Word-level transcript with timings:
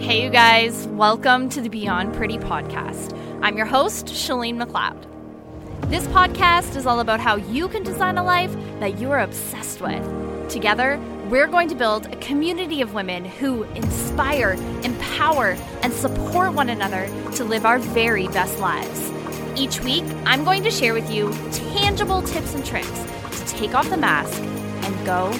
Hey, 0.00 0.24
you 0.24 0.30
guys, 0.30 0.88
welcome 0.88 1.50
to 1.50 1.60
the 1.60 1.68
Beyond 1.68 2.14
Pretty 2.14 2.38
podcast. 2.38 3.14
I'm 3.42 3.58
your 3.58 3.66
host, 3.66 4.06
Shalene 4.06 4.56
McLeod. 4.56 5.90
This 5.90 6.06
podcast 6.06 6.74
is 6.74 6.86
all 6.86 7.00
about 7.00 7.20
how 7.20 7.36
you 7.36 7.68
can 7.68 7.82
design 7.82 8.16
a 8.16 8.24
life 8.24 8.50
that 8.80 8.98
you 8.98 9.10
are 9.10 9.20
obsessed 9.20 9.82
with. 9.82 10.48
Together, 10.48 10.98
we're 11.28 11.46
going 11.46 11.68
to 11.68 11.74
build 11.74 12.06
a 12.06 12.16
community 12.16 12.80
of 12.80 12.94
women 12.94 13.26
who 13.26 13.64
inspire, 13.74 14.52
empower, 14.82 15.50
and 15.82 15.92
support 15.92 16.54
one 16.54 16.70
another 16.70 17.06
to 17.32 17.44
live 17.44 17.66
our 17.66 17.78
very 17.78 18.26
best 18.28 18.58
lives. 18.58 19.12
Each 19.54 19.82
week, 19.82 20.04
I'm 20.24 20.44
going 20.44 20.62
to 20.62 20.70
share 20.70 20.94
with 20.94 21.10
you 21.10 21.30
tangible 21.52 22.22
tips 22.22 22.54
and 22.54 22.64
tricks 22.64 23.04
to 23.32 23.46
take 23.48 23.74
off 23.74 23.90
the 23.90 23.98
mask 23.98 24.40
and 24.40 25.06
go 25.06 25.30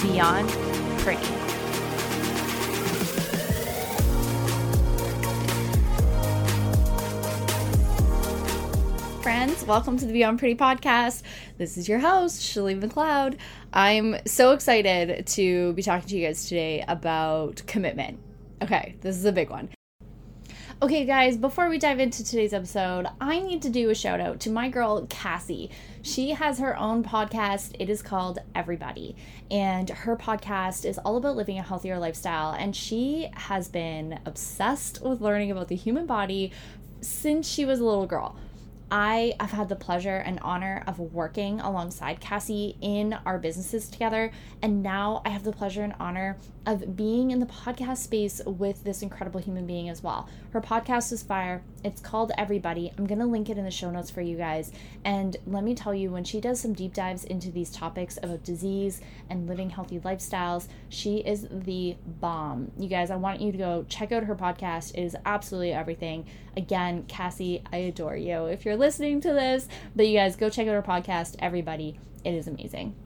beyond 0.00 0.48
pretty. 1.00 1.45
Welcome 9.66 9.98
to 9.98 10.06
the 10.06 10.12
Beyond 10.12 10.38
Pretty 10.38 10.54
podcast. 10.54 11.24
This 11.58 11.76
is 11.76 11.88
your 11.88 11.98
host, 11.98 12.40
Shalene 12.40 12.80
McLeod. 12.80 13.36
I'm 13.72 14.14
so 14.24 14.52
excited 14.52 15.26
to 15.26 15.72
be 15.72 15.82
talking 15.82 16.08
to 16.08 16.16
you 16.16 16.24
guys 16.24 16.44
today 16.44 16.84
about 16.86 17.64
commitment. 17.66 18.20
Okay, 18.62 18.94
this 19.00 19.16
is 19.16 19.24
a 19.24 19.32
big 19.32 19.50
one. 19.50 19.70
Okay, 20.80 21.04
guys, 21.04 21.36
before 21.36 21.68
we 21.68 21.78
dive 21.78 21.98
into 21.98 22.22
today's 22.22 22.52
episode, 22.52 23.08
I 23.20 23.40
need 23.40 23.60
to 23.62 23.68
do 23.68 23.90
a 23.90 23.94
shout 23.96 24.20
out 24.20 24.38
to 24.40 24.50
my 24.50 24.68
girl, 24.68 25.04
Cassie. 25.10 25.72
She 26.00 26.30
has 26.30 26.60
her 26.60 26.78
own 26.78 27.02
podcast. 27.02 27.74
It 27.80 27.90
is 27.90 28.02
called 28.02 28.38
Everybody. 28.54 29.16
And 29.50 29.90
her 29.90 30.16
podcast 30.16 30.84
is 30.84 30.96
all 30.98 31.16
about 31.16 31.34
living 31.34 31.58
a 31.58 31.62
healthier 31.62 31.98
lifestyle. 31.98 32.52
And 32.52 32.76
she 32.76 33.30
has 33.34 33.66
been 33.66 34.20
obsessed 34.26 35.02
with 35.02 35.20
learning 35.20 35.50
about 35.50 35.66
the 35.66 35.74
human 35.74 36.06
body 36.06 36.52
since 37.00 37.48
she 37.48 37.64
was 37.64 37.80
a 37.80 37.84
little 37.84 38.06
girl. 38.06 38.36
I 38.90 39.34
have 39.40 39.50
had 39.50 39.68
the 39.68 39.76
pleasure 39.76 40.16
and 40.16 40.38
honor 40.40 40.84
of 40.86 40.98
working 40.98 41.60
alongside 41.60 42.20
Cassie 42.20 42.76
in 42.80 43.14
our 43.26 43.38
businesses 43.38 43.88
together. 43.88 44.30
And 44.62 44.82
now 44.82 45.22
I 45.24 45.30
have 45.30 45.42
the 45.42 45.52
pleasure 45.52 45.82
and 45.82 45.94
honor 45.98 46.36
of 46.66 46.96
being 46.96 47.32
in 47.32 47.40
the 47.40 47.46
podcast 47.46 47.98
space 47.98 48.40
with 48.46 48.84
this 48.84 49.02
incredible 49.02 49.40
human 49.40 49.66
being 49.66 49.88
as 49.88 50.02
well. 50.02 50.28
Her 50.52 50.60
podcast 50.60 51.12
is 51.12 51.22
fire. 51.22 51.62
It's 51.86 52.00
called 52.00 52.32
Everybody. 52.36 52.92
I'm 52.98 53.06
going 53.06 53.20
to 53.20 53.26
link 53.26 53.48
it 53.48 53.58
in 53.58 53.64
the 53.64 53.70
show 53.70 53.92
notes 53.92 54.10
for 54.10 54.20
you 54.20 54.36
guys. 54.36 54.72
And 55.04 55.36
let 55.46 55.62
me 55.62 55.72
tell 55.72 55.94
you, 55.94 56.10
when 56.10 56.24
she 56.24 56.40
does 56.40 56.58
some 56.58 56.72
deep 56.72 56.92
dives 56.92 57.22
into 57.22 57.52
these 57.52 57.70
topics 57.70 58.18
about 58.20 58.42
disease 58.42 59.00
and 59.30 59.48
living 59.48 59.70
healthy 59.70 60.00
lifestyles, 60.00 60.66
she 60.88 61.18
is 61.18 61.46
the 61.48 61.94
bomb. 62.20 62.72
You 62.76 62.88
guys, 62.88 63.12
I 63.12 63.14
want 63.14 63.40
you 63.40 63.52
to 63.52 63.58
go 63.58 63.86
check 63.88 64.10
out 64.10 64.24
her 64.24 64.34
podcast. 64.34 64.96
It 64.96 65.02
is 65.02 65.16
absolutely 65.24 65.74
everything. 65.74 66.26
Again, 66.56 67.04
Cassie, 67.06 67.62
I 67.72 67.76
adore 67.76 68.16
you. 68.16 68.46
If 68.46 68.64
you're 68.64 68.74
listening 68.74 69.20
to 69.20 69.32
this, 69.32 69.68
but 69.94 70.08
you 70.08 70.18
guys 70.18 70.34
go 70.34 70.50
check 70.50 70.66
out 70.66 70.74
her 70.74 70.82
podcast, 70.82 71.36
Everybody. 71.38 72.00
It 72.24 72.34
is 72.34 72.48
amazing. 72.48 72.96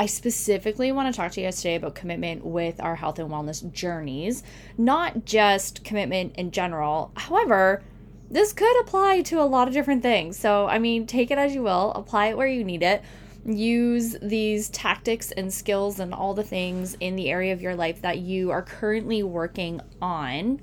I 0.00 0.06
specifically 0.06 0.90
want 0.90 1.14
to 1.14 1.16
talk 1.16 1.30
to 1.30 1.40
you 1.40 1.46
guys 1.46 1.58
today 1.58 1.76
about 1.76 1.94
commitment 1.94 2.44
with 2.44 2.80
our 2.80 2.96
health 2.96 3.20
and 3.20 3.30
wellness 3.30 3.72
journeys, 3.72 4.42
not 4.76 5.24
just 5.24 5.84
commitment 5.84 6.34
in 6.34 6.50
general. 6.50 7.12
However, 7.14 7.84
this 8.30 8.52
could 8.52 8.80
apply 8.80 9.22
to 9.22 9.40
a 9.40 9.44
lot 9.44 9.68
of 9.68 9.74
different 9.74 10.02
things. 10.02 10.38
So, 10.38 10.66
I 10.66 10.78
mean, 10.78 11.06
take 11.06 11.30
it 11.30 11.38
as 11.38 11.54
you 11.54 11.62
will, 11.62 11.92
apply 11.92 12.28
it 12.28 12.36
where 12.36 12.46
you 12.46 12.64
need 12.64 12.82
it. 12.82 13.02
Use 13.44 14.16
these 14.20 14.68
tactics 14.70 15.30
and 15.32 15.52
skills 15.52 16.00
and 16.00 16.12
all 16.12 16.34
the 16.34 16.42
things 16.42 16.96
in 16.98 17.14
the 17.14 17.30
area 17.30 17.52
of 17.52 17.62
your 17.62 17.76
life 17.76 18.02
that 18.02 18.18
you 18.18 18.50
are 18.50 18.62
currently 18.62 19.22
working 19.22 19.80
on. 20.02 20.60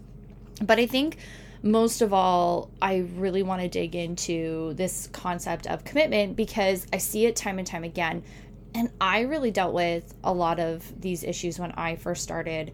But 0.62 0.80
I 0.80 0.86
think 0.86 1.18
most 1.62 2.02
of 2.02 2.12
all, 2.14 2.70
I 2.82 3.06
really 3.16 3.42
want 3.42 3.62
to 3.62 3.70
dig 3.70 3.96
into 3.96 4.74
this 4.74 5.08
concept 5.14 5.66
of 5.68 5.86
commitment 5.86 6.36
because 6.36 6.86
I 6.92 6.98
see 6.98 7.26
it 7.26 7.38
time 7.38 7.58
and 7.58 7.66
time 7.66 7.86
again 7.86 8.24
and 8.76 8.90
I 9.00 9.22
really 9.22 9.52
dealt 9.52 9.74
with 9.74 10.14
a 10.24 10.34
lot 10.34 10.60
of 10.60 11.00
these 11.00 11.24
issues 11.24 11.60
when 11.60 11.72
I 11.74 11.96
first 11.96 12.24
started 12.24 12.74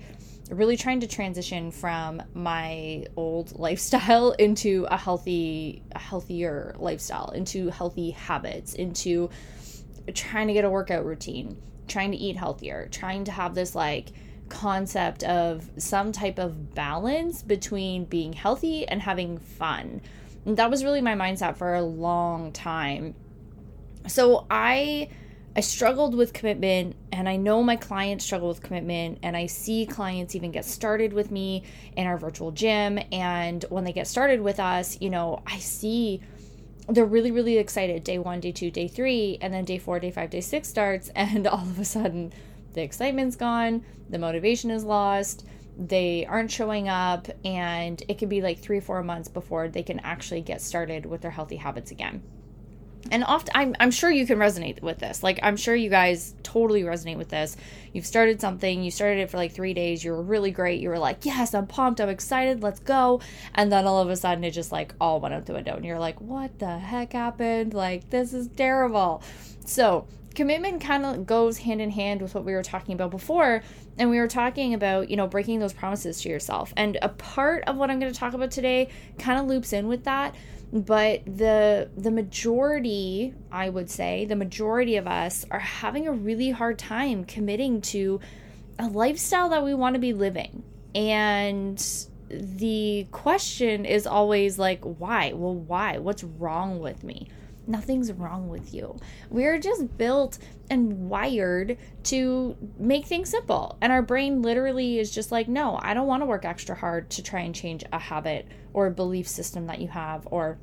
really 0.49 0.77
trying 0.77 0.99
to 1.01 1.07
transition 1.07 1.71
from 1.71 2.21
my 2.33 3.05
old 3.15 3.57
lifestyle 3.57 4.31
into 4.39 4.87
a 4.89 4.97
healthy 4.97 5.83
a 5.93 5.99
healthier 5.99 6.75
lifestyle, 6.77 7.29
into 7.31 7.69
healthy 7.69 8.11
habits, 8.11 8.73
into 8.73 9.29
trying 10.13 10.47
to 10.47 10.53
get 10.53 10.65
a 10.65 10.69
workout 10.69 11.05
routine, 11.05 11.57
trying 11.87 12.11
to 12.11 12.17
eat 12.17 12.35
healthier, 12.35 12.87
trying 12.91 13.23
to 13.25 13.31
have 13.31 13.53
this 13.53 13.75
like 13.75 14.09
concept 14.49 15.23
of 15.23 15.69
some 15.77 16.11
type 16.11 16.39
of 16.39 16.73
balance 16.73 17.43
between 17.43 18.05
being 18.05 18.33
healthy 18.33 18.87
and 18.87 19.01
having 19.01 19.37
fun. 19.37 20.01
And 20.45 20.57
that 20.57 20.69
was 20.69 20.83
really 20.83 21.01
my 21.01 21.13
mindset 21.13 21.57
for 21.57 21.75
a 21.75 21.81
long 21.83 22.51
time. 22.51 23.13
So 24.07 24.47
I 24.49 25.09
I 25.59 25.61
struggled 25.61 26.15
with 26.15 26.31
commitment, 26.31 26.95
and 27.11 27.27
I 27.27 27.35
know 27.35 27.61
my 27.61 27.75
clients 27.75 28.23
struggle 28.23 28.47
with 28.47 28.61
commitment, 28.61 29.19
and 29.23 29.35
I 29.35 29.47
see 29.47 29.85
clients 29.85 30.33
even 30.33 30.51
get 30.51 30.63
started 30.63 31.11
with 31.11 31.31
me 31.31 31.63
in 31.97 32.07
our 32.07 32.17
virtual 32.17 32.51
gym. 32.51 32.97
And 33.11 33.65
when 33.67 33.83
they 33.83 33.91
get 33.91 34.07
started 34.07 34.39
with 34.39 34.57
us, 34.61 34.97
you 35.01 35.09
know, 35.09 35.43
I 35.45 35.59
see 35.59 36.21
they're 36.87 37.03
really, 37.03 37.31
really 37.31 37.57
excited 37.57 38.05
day 38.05 38.19
one, 38.19 38.39
day 38.39 38.53
two, 38.53 38.71
day 38.71 38.87
three, 38.87 39.37
and 39.41 39.53
then 39.53 39.65
day 39.65 39.77
four, 39.77 39.99
day 39.99 40.11
five, 40.11 40.29
day 40.29 40.39
six 40.39 40.69
starts, 40.69 41.09
and 41.13 41.45
all 41.45 41.59
of 41.59 41.77
a 41.77 41.83
sudden 41.83 42.31
the 42.71 42.81
excitement's 42.81 43.35
gone, 43.35 43.83
the 44.09 44.17
motivation 44.17 44.71
is 44.71 44.85
lost, 44.85 45.45
they 45.77 46.25
aren't 46.25 46.51
showing 46.51 46.87
up, 46.87 47.27
and 47.43 48.01
it 48.07 48.17
could 48.17 48.29
be 48.29 48.41
like 48.41 48.59
three, 48.59 48.79
four 48.79 49.03
months 49.03 49.27
before 49.27 49.67
they 49.67 49.83
can 49.83 49.99
actually 49.99 50.39
get 50.39 50.61
started 50.61 51.05
with 51.05 51.19
their 51.19 51.31
healthy 51.31 51.57
habits 51.57 51.91
again 51.91 52.23
and 53.11 53.23
often 53.23 53.51
I'm, 53.55 53.75
I'm 53.79 53.91
sure 53.91 54.11
you 54.11 54.25
can 54.25 54.37
resonate 54.37 54.81
with 54.81 54.99
this. 54.99 55.23
Like 55.23 55.39
i'm 55.43 55.57
sure 55.57 55.75
you 55.75 55.89
guys 55.89 56.35
totally 56.43 56.83
resonate 56.83 57.17
with 57.17 57.29
this. 57.29 57.55
You've 57.93 58.05
started 58.05 58.39
something 58.41 58.83
you 58.83 58.91
started 58.91 59.21
it 59.21 59.29
for 59.29 59.37
like 59.37 59.51
three 59.51 59.73
days 59.73 60.03
you 60.03 60.11
were 60.11 60.21
really 60.21 60.51
great 60.51 60.79
you 60.79 60.89
were 60.89 60.99
like 60.99 61.25
yes 61.25 61.53
i'm 61.53 61.67
pumped 61.67 62.01
i'm 62.01 62.09
excited 62.09 62.61
let's 62.61 62.79
go. 62.79 63.21
And 63.55 63.71
then 63.71 63.85
all 63.85 64.01
of 64.01 64.09
a 64.09 64.15
sudden 64.15 64.43
it 64.43 64.51
just 64.51 64.71
like 64.71 64.93
all 64.99 65.19
went 65.19 65.33
out 65.33 65.45
the 65.45 65.53
window 65.53 65.75
and 65.75 65.85
you're 65.85 65.99
like 65.99 66.19
what 66.21 66.59
the 66.59 66.77
heck 66.77 67.13
happened? 67.13 67.73
Like 67.73 68.09
this 68.09 68.33
is 68.33 68.47
terrible. 68.49 69.23
So 69.65 70.07
commitment 70.35 70.81
kind 70.81 71.05
of 71.05 71.25
goes 71.25 71.57
hand 71.59 71.81
in 71.81 71.89
hand 71.89 72.21
with 72.21 72.35
what 72.35 72.45
we 72.45 72.53
were 72.53 72.63
talking 72.63 72.93
about 72.93 73.11
before 73.11 73.61
and 73.97 74.09
we 74.09 74.19
were 74.19 74.27
talking 74.27 74.73
about 74.73 75.09
you 75.09 75.17
know 75.17 75.27
breaking 75.27 75.59
those 75.59 75.73
promises 75.73 76.21
to 76.21 76.29
yourself. 76.29 76.73
And 76.77 76.97
a 77.01 77.09
part 77.09 77.63
of 77.65 77.77
what 77.77 77.89
i'm 77.89 77.99
going 77.99 78.11
to 78.11 78.19
talk 78.19 78.33
about 78.33 78.51
today 78.51 78.89
kind 79.17 79.39
of 79.39 79.47
loops 79.47 79.73
in 79.73 79.87
with 79.87 80.03
that 80.03 80.35
but 80.71 81.25
the 81.25 81.89
the 81.97 82.11
majority 82.11 83.33
i 83.51 83.67
would 83.67 83.89
say 83.89 84.25
the 84.25 84.35
majority 84.35 84.97
of 84.97 85.07
us 85.07 85.43
are 85.49 85.59
having 85.59 86.07
a 86.07 86.11
really 86.11 86.51
hard 86.51 86.77
time 86.77 87.23
committing 87.25 87.81
to 87.81 88.19
a 88.79 88.87
lifestyle 88.87 89.49
that 89.49 89.63
we 89.63 89.73
want 89.73 89.93
to 89.95 89.99
be 89.99 90.13
living. 90.13 90.63
And 90.95 91.85
the 92.29 93.07
question 93.11 93.85
is 93.85 94.07
always 94.07 94.57
like 94.57 94.81
why? 94.83 95.33
Well 95.33 95.55
why? 95.55 95.97
What's 95.97 96.23
wrong 96.23 96.79
with 96.79 97.03
me 97.03 97.27
nothing's 97.69 98.11
wrong 98.11 98.49
with 98.49 98.73
you 98.73 98.97
we're 99.29 99.59
just 99.59 99.97
built 99.97 100.39
and 100.69 101.09
wired 101.09 101.77
to 102.03 102.55
make 102.77 103.05
things 103.05 103.29
simple 103.29 103.77
and 103.81 103.91
our 103.91 104.01
brain 104.01 104.41
literally 104.41 104.99
is 104.99 105.11
just 105.11 105.31
like 105.31 105.47
no 105.47 105.79
i 105.81 105.93
don't 105.93 106.07
want 106.07 106.21
to 106.21 106.25
work 106.25 106.43
extra 106.43 106.75
hard 106.75 107.09
to 107.09 107.23
try 107.23 107.41
and 107.41 107.55
change 107.55 107.83
a 107.93 107.99
habit 107.99 108.47
or 108.73 108.87
a 108.87 108.91
belief 108.91 109.27
system 109.27 109.67
that 109.67 109.79
you 109.79 109.87
have 109.87 110.27
or 110.31 110.57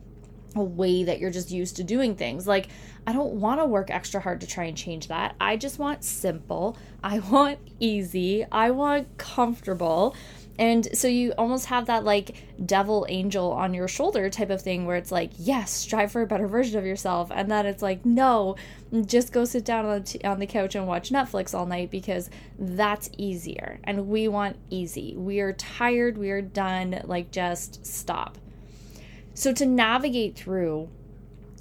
a 0.56 0.64
way 0.64 1.04
that 1.04 1.20
you're 1.20 1.30
just 1.30 1.50
used 1.50 1.76
to 1.76 1.84
doing 1.84 2.16
things. 2.16 2.46
Like, 2.46 2.68
I 3.06 3.12
don't 3.12 3.34
want 3.34 3.60
to 3.60 3.66
work 3.66 3.90
extra 3.90 4.20
hard 4.20 4.40
to 4.40 4.46
try 4.46 4.64
and 4.64 4.76
change 4.76 5.08
that. 5.08 5.36
I 5.40 5.56
just 5.56 5.78
want 5.78 6.02
simple. 6.02 6.76
I 7.04 7.18
want 7.20 7.58
easy. 7.78 8.44
I 8.50 8.70
want 8.70 9.18
comfortable. 9.18 10.16
And 10.58 10.88
so 10.96 11.08
you 11.08 11.32
almost 11.32 11.66
have 11.66 11.86
that 11.86 12.04
like 12.04 12.34
devil 12.64 13.06
angel 13.08 13.52
on 13.52 13.74
your 13.74 13.88
shoulder 13.88 14.30
type 14.30 14.50
of 14.50 14.62
thing 14.62 14.86
where 14.86 14.96
it's 14.96 15.12
like, 15.12 15.30
yes, 15.38 15.70
strive 15.70 16.12
for 16.12 16.22
a 16.22 16.26
better 16.26 16.48
version 16.48 16.78
of 16.78 16.86
yourself. 16.86 17.30
And 17.34 17.50
then 17.50 17.66
it's 17.66 17.82
like, 17.82 18.04
no, 18.06 18.56
just 19.04 19.32
go 19.32 19.44
sit 19.44 19.64
down 19.64 19.84
on 19.84 20.00
the, 20.00 20.06
t- 20.06 20.24
on 20.24 20.38
the 20.38 20.46
couch 20.46 20.74
and 20.74 20.86
watch 20.86 21.10
Netflix 21.10 21.54
all 21.54 21.66
night 21.66 21.90
because 21.90 22.30
that's 22.58 23.10
easier. 23.18 23.80
And 23.84 24.08
we 24.08 24.28
want 24.28 24.56
easy. 24.70 25.14
We 25.16 25.40
are 25.40 25.52
tired. 25.52 26.16
We 26.16 26.30
are 26.30 26.42
done. 26.42 27.02
Like, 27.04 27.30
just 27.30 27.84
stop. 27.84 28.38
So, 29.34 29.52
to 29.52 29.66
navigate 29.66 30.34
through 30.34 30.88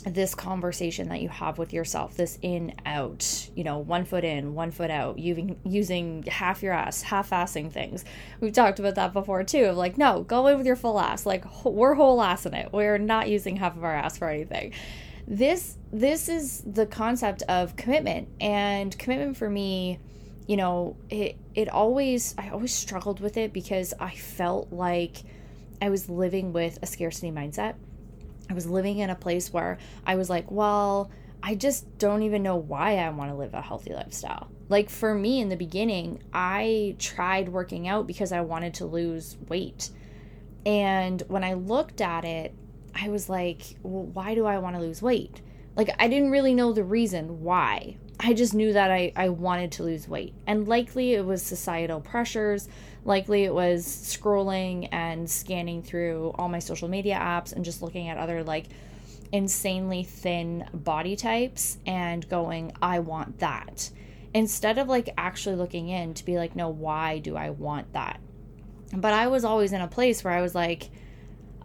this 0.06 0.36
conversation 0.36 1.10
that 1.10 1.22
you 1.22 1.30
have 1.30 1.58
with 1.58 1.74
yourself, 1.74 2.16
this 2.16 2.38
in 2.42 2.74
out, 2.86 3.50
you 3.56 3.64
know, 3.64 3.80
one 3.80 4.06
foot 4.06 4.24
in, 4.24 4.54
one 4.54 4.72
foot 4.72 4.92
out, 4.92 5.18
using 5.18 5.60
using 5.64 6.24
half 6.24 6.62
your 6.62 6.74
ass, 6.74 7.02
half 7.02 7.32
assing 7.32 7.72
things. 7.72 8.06
We've 8.40 8.54
talked 8.54 8.80
about 8.80 8.96
that 8.96 9.14
before 9.14 9.44
too. 9.44 9.66
Of 9.66 9.78
like, 9.78 9.98
no, 9.98 10.22
go 10.22 10.48
in 10.48 10.58
with 10.58 10.68
your 10.68 10.76
full 10.76 11.00
ass. 11.00 11.26
Like 11.26 11.46
we're 11.66 11.96
whole 11.96 12.22
ass 12.22 12.46
in 12.46 12.54
it. 12.54 12.72
We're 12.72 12.98
not 12.98 13.30
using 13.30 13.56
half 13.56 13.76
of 13.76 13.84
our 13.84 13.96
ass 13.96 14.18
for 14.18 14.30
anything. 14.30 14.74
This 15.28 15.78
this 15.92 16.30
is 16.30 16.62
the 16.66 16.86
concept 16.86 17.42
of 17.44 17.76
commitment, 17.76 18.30
and 18.40 18.98
commitment 18.98 19.38
for 19.38 19.50
me 19.50 20.00
you 20.48 20.58
know, 20.58 20.96
it 21.10 21.38
it 21.56 21.70
always 21.70 22.36
I 22.38 22.50
always 22.50 22.74
struggled 22.74 23.20
with 23.20 23.38
it 23.38 23.54
because 23.54 23.94
I 24.00 24.12
felt 24.12 24.72
like 24.72 25.24
I 25.82 25.90
was 25.90 26.10
living 26.10 26.54
with 26.54 26.80
a 26.82 26.86
scarcity 26.86 27.32
mindset. 27.32 27.76
I 28.50 28.54
was 28.54 28.68
living 28.68 29.00
in 29.00 29.10
a 29.10 29.16
place 29.16 29.52
where 29.52 29.78
I 30.06 30.16
was 30.16 30.30
like, 30.30 30.52
well, 30.52 31.12
I 31.42 31.56
just 31.56 31.98
don't 31.98 32.24
even 32.24 32.44
know 32.44 32.56
why 32.56 32.98
I 32.98 33.10
want 33.10 33.32
to 33.32 33.36
live 33.36 33.54
a 33.54 33.62
healthy 33.62 33.94
lifestyle. 33.94 34.50
Like 34.68 34.90
for 34.90 35.14
me 35.14 35.42
in 35.42 35.50
the 35.50 35.56
beginning, 35.56 36.24
I 36.34 36.96
tried 37.00 37.50
working 37.50 37.88
out 37.88 38.08
because 38.08 38.32
I 38.32 38.42
wanted 38.42 38.76
to 38.76 38.86
lose 38.86 39.38
weight. 39.48 39.90
And 40.66 41.22
when 41.28 41.44
I 41.44 41.54
looked 41.54 42.02
at 42.02 42.26
it, 42.26 42.56
I 42.96 43.10
was 43.10 43.30
like, 43.30 43.76
well, 43.84 44.06
why 44.06 44.36
do 44.36 44.46
I 44.46 44.58
want 44.58 44.76
to 44.76 44.82
lose 44.82 45.02
weight? 45.02 45.42
Like, 45.76 45.90
I 46.00 46.08
didn't 46.08 46.32
really 46.32 46.54
know 46.54 46.72
the 46.72 46.84
reason 46.84 47.44
why. 47.44 47.98
I 48.20 48.34
just 48.34 48.54
knew 48.54 48.72
that 48.74 48.92
I, 48.92 49.12
I 49.16 49.30
wanted 49.30 49.74
to 49.74 49.84
lose 49.84 50.08
weight. 50.08 50.34
And 50.48 50.68
likely 50.68 51.14
it 51.14 51.26
was 51.26 51.44
societal 51.44 52.00
pressures. 52.00 52.70
Likely 53.06 53.44
it 53.44 53.54
was 53.54 53.86
scrolling 53.86 54.90
and 54.92 55.30
scanning 55.30 55.84
through 55.84 56.34
all 56.36 56.50
my 56.50 56.60
social 56.60 56.88
media 56.88 57.16
apps 57.16 57.54
and 57.54 57.64
just 57.64 57.84
looking 57.84 58.10
at 58.10 58.18
other 58.18 58.44
like 58.44 58.66
insanely 59.32 60.04
thin 60.04 60.68
body 60.74 61.16
types 61.16 61.78
and 61.86 62.28
going, 62.28 62.74
I 62.82 63.00
want 63.00 63.40
that. 63.40 63.92
Instead 64.34 64.80
of 64.80 64.88
like 64.88 65.10
actually 65.18 65.56
looking 65.56 65.88
in 65.90 66.16
to 66.16 66.26
be 66.26 66.38
like, 66.38 66.56
no, 66.56 66.70
why 66.70 67.20
do 67.20 67.38
I 67.38 67.52
want 67.52 67.94
that? 67.94 68.20
But 68.92 69.14
I 69.14 69.28
was 69.28 69.46
always 69.46 69.72
in 69.72 69.82
a 69.82 69.88
place 69.88 70.24
where 70.24 70.34
I 70.34 70.42
was 70.42 70.56
like, 70.56 70.90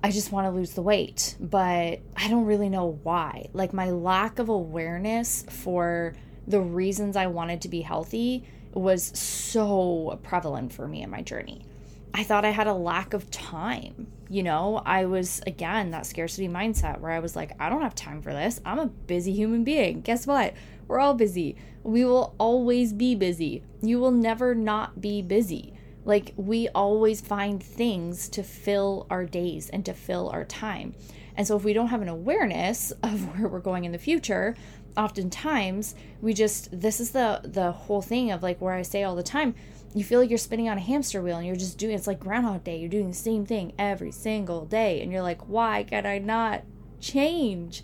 I 0.03 0.11
just 0.11 0.33
want 0.33 0.47
to 0.47 0.51
lose 0.51 0.73
the 0.73 0.83
weight, 0.83 1.37
but 1.41 2.01
I 2.17 2.29
don't 2.29 2.47
really 2.47 2.69
know 2.69 2.99
why. 3.03 3.49
Like 3.53 3.73
my 3.73 3.91
lack 3.91 4.39
of 4.39 4.49
awareness 4.49 5.45
for 5.49 6.15
the 6.47 6.61
reasons 6.61 7.17
I 7.17 7.27
wanted 7.29 7.63
to 7.63 7.69
be 7.69 7.81
healthy 7.81 8.45
was 8.73 9.19
so 9.19 10.19
prevalent 10.23 10.73
for 10.73 10.87
me 10.87 11.03
in 11.03 11.11
my 11.11 11.23
journey. 11.23 11.65
I 12.13 12.25
thought 12.25 12.45
I 12.45 12.51
had 12.51 12.67
a 12.67 12.75
lack 12.75 13.15
of 13.15 13.31
time. 13.31 14.09
You 14.29 14.43
know, 14.43 14.83
I 14.85 15.05
was, 15.05 15.41
again, 15.47 15.91
that 15.91 16.07
scarcity 16.07 16.49
mindset 16.49 17.01
where 17.01 17.13
I 17.13 17.21
was 17.21 17.37
like, 17.37 17.53
I 17.61 17.69
don't 17.69 17.83
have 17.83 17.95
time 17.95 18.23
for 18.23 18.33
this. 18.33 18.61
I'm 18.65 18.79
a 18.79 18.87
busy 18.87 19.33
human 19.33 19.65
being. 19.65 20.01
Guess 20.01 20.27
what? 20.27 20.55
We're 20.89 21.01
all 21.01 21.15
busy. 21.15 21.57
We 21.83 22.05
will 22.05 22.35
always 22.39 22.93
be 22.93 23.15
busy. 23.15 23.63
You 23.81 24.01
will 24.01 24.11
never 24.11 24.55
not 24.55 25.01
be 25.01 25.23
busy. 25.23 25.75
Like, 26.05 26.33
we 26.37 26.69
always 26.69 27.21
find 27.21 27.63
things 27.63 28.29
to 28.31 28.43
fill 28.43 29.07
our 29.11 29.25
days 29.25 29.69
and 29.71 29.85
to 29.87 29.93
fill 29.93 30.31
our 30.31 30.45
time. 30.45 30.95
And 31.37 31.47
so, 31.47 31.57
if 31.57 31.65
we 31.65 31.73
don't 31.73 31.89
have 31.89 32.03
an 32.03 32.09
awareness 32.09 32.91
of 33.03 33.37
where 33.39 33.49
we're 33.49 33.61
going 33.61 33.85
in 33.85 33.93
the 33.93 33.99
future, 33.99 34.57
oftentimes 34.97 35.95
we 36.21 36.35
just 36.35 36.69
this 36.79 37.01
is 37.01 37.11
the 37.13 37.41
the 37.45 37.73
whole 37.73 38.03
thing 38.03 38.31
of 38.31 38.43
like 38.43 38.61
where 38.61 38.75
I 38.75 38.83
say 38.83 39.03
all 39.03 39.17
the 39.17 39.23
time, 39.23 39.55
you 39.95 40.05
feel 40.05 40.21
like 40.21 40.31
you're 40.31 40.39
spinning 40.39 40.69
on 40.69 40.79
a 40.79 40.81
hamster 40.81 41.23
wheel 41.23 41.39
and 41.39 41.47
you're 41.47 41.57
just 41.57 41.79
doing 41.79 41.95
it's 41.95 42.07
like 42.07 42.21
groundhog 42.21 42.65
day. 42.65 42.79
You're 42.79 42.89
doing 42.89 43.09
the 43.09 43.17
same 43.17 43.47
thing 43.47 43.73
every 43.79 44.13
single 44.13 44.65
day 44.65 45.03
and 45.03 45.11
you're 45.13 45.23
like, 45.23 45.49
"Why 45.49 45.85
can 45.85 46.07
I 46.07 46.19
not 46.19 46.63
change?" 47.01 47.83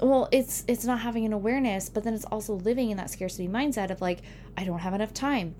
Well, 0.00 0.28
it's 0.30 0.64
it's 0.68 0.84
not 0.84 1.00
having 1.00 1.24
an 1.24 1.32
awareness, 1.32 1.88
but 1.88 2.04
then 2.04 2.14
it's 2.14 2.24
also 2.24 2.54
living 2.54 2.90
in 2.90 2.96
that 2.98 3.10
scarcity 3.10 3.48
mindset 3.48 3.90
of 3.90 4.00
like, 4.00 4.22
I 4.56 4.64
don't 4.64 4.78
have 4.80 4.94
enough 4.94 5.12
time. 5.12 5.54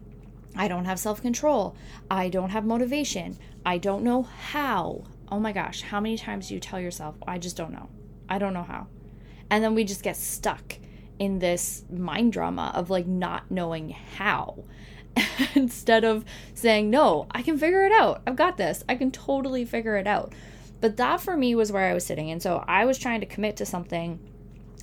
I 0.56 0.68
don't 0.68 0.84
have 0.84 0.98
self 0.98 1.20
control. 1.22 1.76
I 2.10 2.28
don't 2.28 2.50
have 2.50 2.64
motivation. 2.64 3.36
I 3.64 3.78
don't 3.78 4.02
know 4.02 4.22
how. 4.22 5.04
Oh 5.30 5.38
my 5.38 5.52
gosh, 5.52 5.82
how 5.82 6.00
many 6.00 6.16
times 6.16 6.48
do 6.48 6.54
you 6.54 6.60
tell 6.60 6.80
yourself, 6.80 7.16
I 7.26 7.38
just 7.38 7.56
don't 7.56 7.72
know? 7.72 7.88
I 8.28 8.38
don't 8.38 8.54
know 8.54 8.62
how. 8.62 8.86
And 9.50 9.62
then 9.62 9.74
we 9.74 9.84
just 9.84 10.02
get 10.02 10.16
stuck 10.16 10.78
in 11.18 11.38
this 11.38 11.84
mind 11.90 12.32
drama 12.32 12.72
of 12.74 12.90
like 12.90 13.06
not 13.06 13.50
knowing 13.50 13.90
how. 13.90 14.64
Instead 15.54 16.04
of 16.04 16.24
saying, 16.54 16.90
no, 16.90 17.26
I 17.30 17.42
can 17.42 17.58
figure 17.58 17.84
it 17.84 17.92
out. 17.92 18.22
I've 18.26 18.36
got 18.36 18.56
this. 18.56 18.84
I 18.88 18.94
can 18.94 19.10
totally 19.10 19.64
figure 19.64 19.96
it 19.96 20.06
out. 20.06 20.32
But 20.80 20.96
that 20.98 21.20
for 21.20 21.36
me 21.36 21.54
was 21.54 21.72
where 21.72 21.90
I 21.90 21.94
was 21.94 22.06
sitting. 22.06 22.30
And 22.30 22.42
so 22.42 22.64
I 22.68 22.84
was 22.84 22.98
trying 22.98 23.20
to 23.20 23.26
commit 23.26 23.56
to 23.56 23.66
something. 23.66 24.20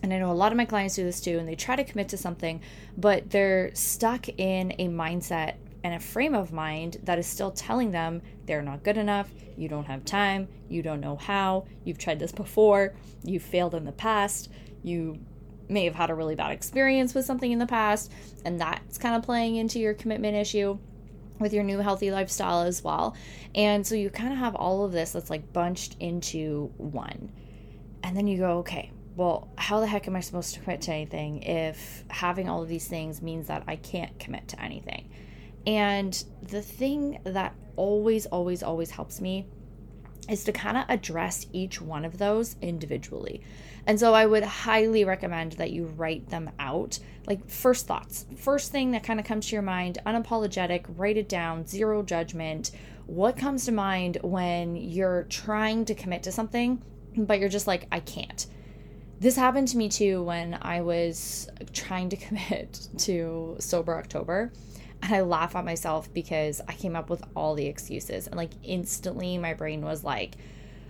And 0.04 0.14
I 0.14 0.20
know 0.20 0.32
a 0.32 0.34
lot 0.34 0.52
of 0.52 0.58
my 0.58 0.66
clients 0.66 0.96
do 0.96 1.04
this 1.04 1.22
too, 1.22 1.40
and 1.40 1.48
they 1.48 1.56
try 1.56 1.76
to 1.76 1.84
commit 1.84 2.10
to 2.10 2.18
something, 2.18 2.62
but 2.98 3.30
they're 3.30 3.74
stuck 3.74 4.28
in 4.30 4.74
a 4.78 4.88
mindset 4.88 5.56
and 5.86 5.94
a 5.94 6.00
frame 6.00 6.34
of 6.34 6.52
mind 6.52 6.98
that 7.04 7.20
is 7.20 7.28
still 7.28 7.52
telling 7.52 7.92
them 7.92 8.20
they're 8.48 8.64
not 8.64 8.82
good 8.82 8.98
enough, 8.98 9.30
you 9.56 9.70
don't 9.70 9.86
have 9.86 10.04
time, 10.04 10.48
you 10.68 10.82
don't 10.82 11.00
know 11.00 11.16
how, 11.16 11.64
you've 11.84 12.00
tried 12.00 12.18
this 12.18 12.32
before, 12.32 12.96
you 13.24 13.40
failed 13.40 13.76
in 13.76 13.86
the 13.86 13.92
past, 13.92 14.50
you 14.82 15.20
may 15.70 15.86
have 15.86 15.94
had 15.94 16.10
a 16.10 16.16
really 16.16 16.34
bad 16.34 16.52
experience 16.52 17.14
with 17.14 17.24
something 17.24 17.52
in 17.52 17.60
the 17.60 17.68
past, 17.68 18.12
and 18.46 18.60
that's 18.60 18.98
kind 18.98 19.16
of 19.16 19.22
playing 19.22 19.58
into 19.58 19.78
your 19.78 19.94
commitment 19.94 20.36
issue 20.36 20.76
with 21.40 21.54
your 21.54 21.64
new 21.64 21.78
healthy 21.78 22.10
lifestyle 22.10 22.64
as 22.64 22.84
well. 22.84 23.16
And 23.54 23.86
so 23.86 23.94
you 23.94 24.10
kind 24.10 24.34
of 24.34 24.40
have 24.40 24.56
all 24.56 24.86
of 24.86 24.92
this 24.92 25.12
that's 25.12 25.30
like 25.30 25.54
bunched 25.54 25.98
into 26.00 26.72
one. 26.78 27.31
And 28.02 28.18
then 28.18 28.26
you 28.26 28.40
go, 28.40 28.58
okay, 28.60 28.92
well, 29.16 29.50
how 29.56 29.81
the 29.81 29.88
heck 29.88 30.08
am 30.08 30.16
I 30.16 30.22
supposed 30.22 30.56
to 30.56 30.62
commit 30.62 30.81
to 30.81 30.94
anything 30.94 31.44
if 31.44 32.06
having 32.10 32.50
all 32.50 32.64
of 32.64 32.70
these 32.70 32.88
things 32.88 33.22
means 33.22 33.48
that 33.50 33.64
I 33.68 33.76
can't 33.76 34.18
commit 34.18 34.48
to 34.48 34.60
anything? 34.60 35.10
And 35.66 36.24
the 36.44 36.62
thing 36.62 37.20
that 37.24 37.56
always, 37.76 38.26
always, 38.28 38.64
always 38.64 38.92
helps 38.92 39.20
me 39.20 39.48
is 40.30 40.44
to 40.44 40.52
kind 40.52 40.78
of 40.78 40.86
address 40.90 41.46
each 41.54 41.82
one 41.82 42.06
of 42.06 42.18
those 42.18 42.56
individually. 42.62 43.42
And 43.88 44.00
so 44.00 44.14
I 44.14 44.26
would 44.26 44.44
highly 44.44 45.06
recommend 45.06 45.54
that 45.54 45.72
you 45.72 45.86
write 45.86 46.30
them 46.30 46.50
out. 46.60 47.00
Like 47.28 47.48
first 47.50 47.88
thoughts, 47.88 48.26
first 48.38 48.72
thing 48.72 48.92
that 48.92 49.04
kind 49.04 49.20
of 49.20 49.26
comes 49.26 49.48
to 49.48 49.56
your 49.56 49.62
mind, 49.62 50.00
unapologetic, 50.06 50.86
write 50.98 51.18
it 51.18 51.30
down, 51.30 51.68
zero 51.68 52.02
judgment. 52.02 52.72
What 53.06 53.38
comes 53.38 53.66
to 53.66 53.72
mind 53.72 54.18
when 54.24 54.76
you're 54.76 55.24
trying 55.30 55.86
to 55.86 55.96
commit 55.96 56.24
to 56.24 56.32
something, 56.32 56.82
but 57.16 57.40
you're 57.40 57.50
just 57.50 57.68
like, 57.68 57.88
I 57.92 58.00
can't? 58.00 58.48
This 59.20 59.36
happened 59.36 59.68
to 59.70 59.78
me 59.78 59.90
too 59.90 60.24
when 60.24 60.58
I 60.62 60.82
was 60.82 61.48
trying 61.72 62.10
to 62.10 62.16
commit 62.18 62.88
to 63.00 63.58
Sober 63.60 63.98
October. 63.98 64.52
And 65.06 65.13
I 65.13 65.22
laugh 65.22 65.56
at 65.56 65.63
myself 65.63 66.12
because 66.12 66.62
I 66.68 66.74
came 66.74 66.96
up 66.96 67.12
with 67.12 67.24
all 67.36 67.54
the 67.54 67.68
excuses. 67.68 68.25
And 68.25 68.36
like 68.36 68.50
instantly, 68.63 69.38
my 69.38 69.54
brain 69.54 69.86
was 69.86 70.04
like, 70.04 70.36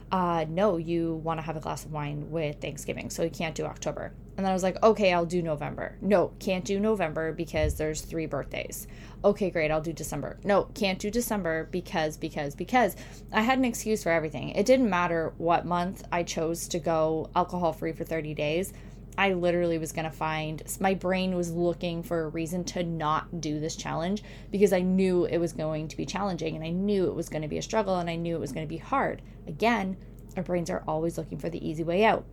uh, 0.09 0.45
no, 0.47 0.77
you 0.77 1.15
want 1.15 1.39
to 1.39 1.45
have 1.45 1.57
a 1.57 1.59
glass 1.59 1.83
of 1.83 1.91
wine 1.91 2.31
with 2.31 2.62
Thanksgiving, 2.62 3.09
so 3.09 3.23
you 3.23 3.29
can't 3.29 3.56
do 3.56 3.65
October. 3.65 4.13
And 4.38 4.45
then 4.45 4.51
I 4.51 4.53
was 4.53 4.63
like, 4.63 4.81
okay, 4.81 5.12
I'll 5.12 5.25
do 5.25 5.41
November. 5.41 5.97
No, 6.00 6.31
can't 6.39 6.63
do 6.63 6.79
November 6.79 7.33
because 7.33 7.75
there's 7.75 8.01
three 8.01 8.25
birthdays. 8.25 8.88
Okay, 9.25 9.50
great, 9.50 9.71
I'll 9.71 9.81
do 9.81 9.91
December. 9.91 10.38
No, 10.45 10.69
can't 10.75 11.00
do 11.00 11.12
December 11.12 11.67
because, 11.71 12.15
because, 12.15 12.55
because 12.55 12.95
I 13.34 13.41
had 13.41 13.57
an 13.57 13.65
excuse 13.65 14.03
for 14.03 14.12
everything. 14.12 14.50
It 14.50 14.65
didn't 14.65 14.89
matter 14.89 15.34
what 15.38 15.65
month 15.65 16.03
I 16.12 16.24
chose 16.24 16.69
to 16.69 16.79
go 16.79 17.29
alcohol 17.36 17.74
free 17.74 17.91
for 17.91 18.05
30 18.05 18.34
days. 18.34 18.72
I 19.17 19.34
literally 19.34 19.77
was 19.77 19.91
going 19.91 20.05
to 20.05 20.12
find 20.12 20.62
my 20.79 20.93
brain 20.93 21.36
was 21.36 21.51
looking 21.51 22.03
for 22.03 22.24
a 22.24 22.29
reason 22.29 22.63
to 22.65 22.84
not 22.84 23.41
do 23.41 23.60
this 23.60 23.75
challenge 23.75 24.24
because 24.51 24.74
I 24.74 24.81
knew 24.81 25.25
it 25.25 25.38
was 25.38 25.53
going 25.53 25.88
to 25.88 25.98
be 25.98 26.05
challenging 26.05 26.55
and 26.55 26.63
I 26.63 26.69
knew 26.69 27.05
it 27.05 27.15
was 27.15 27.29
going 27.29 27.41
to 27.41 27.48
be 27.48 27.57
a 27.57 27.62
struggle 27.62 27.98
and 27.98 28.10
I 28.10 28.15
knew 28.15 28.36
it 28.36 28.41
was 28.41 28.51
going 28.51 28.65
to 28.65 28.69
be 28.69 28.77
hard. 28.77 29.22
Again, 29.48 29.98
our 30.36 30.43
brains 30.43 30.69
are 30.69 30.84
always 30.88 31.17
looking 31.17 31.38
for 31.38 31.50
the 31.50 31.65
easy 31.67 31.84
way 31.84 32.03
out. 32.03 32.25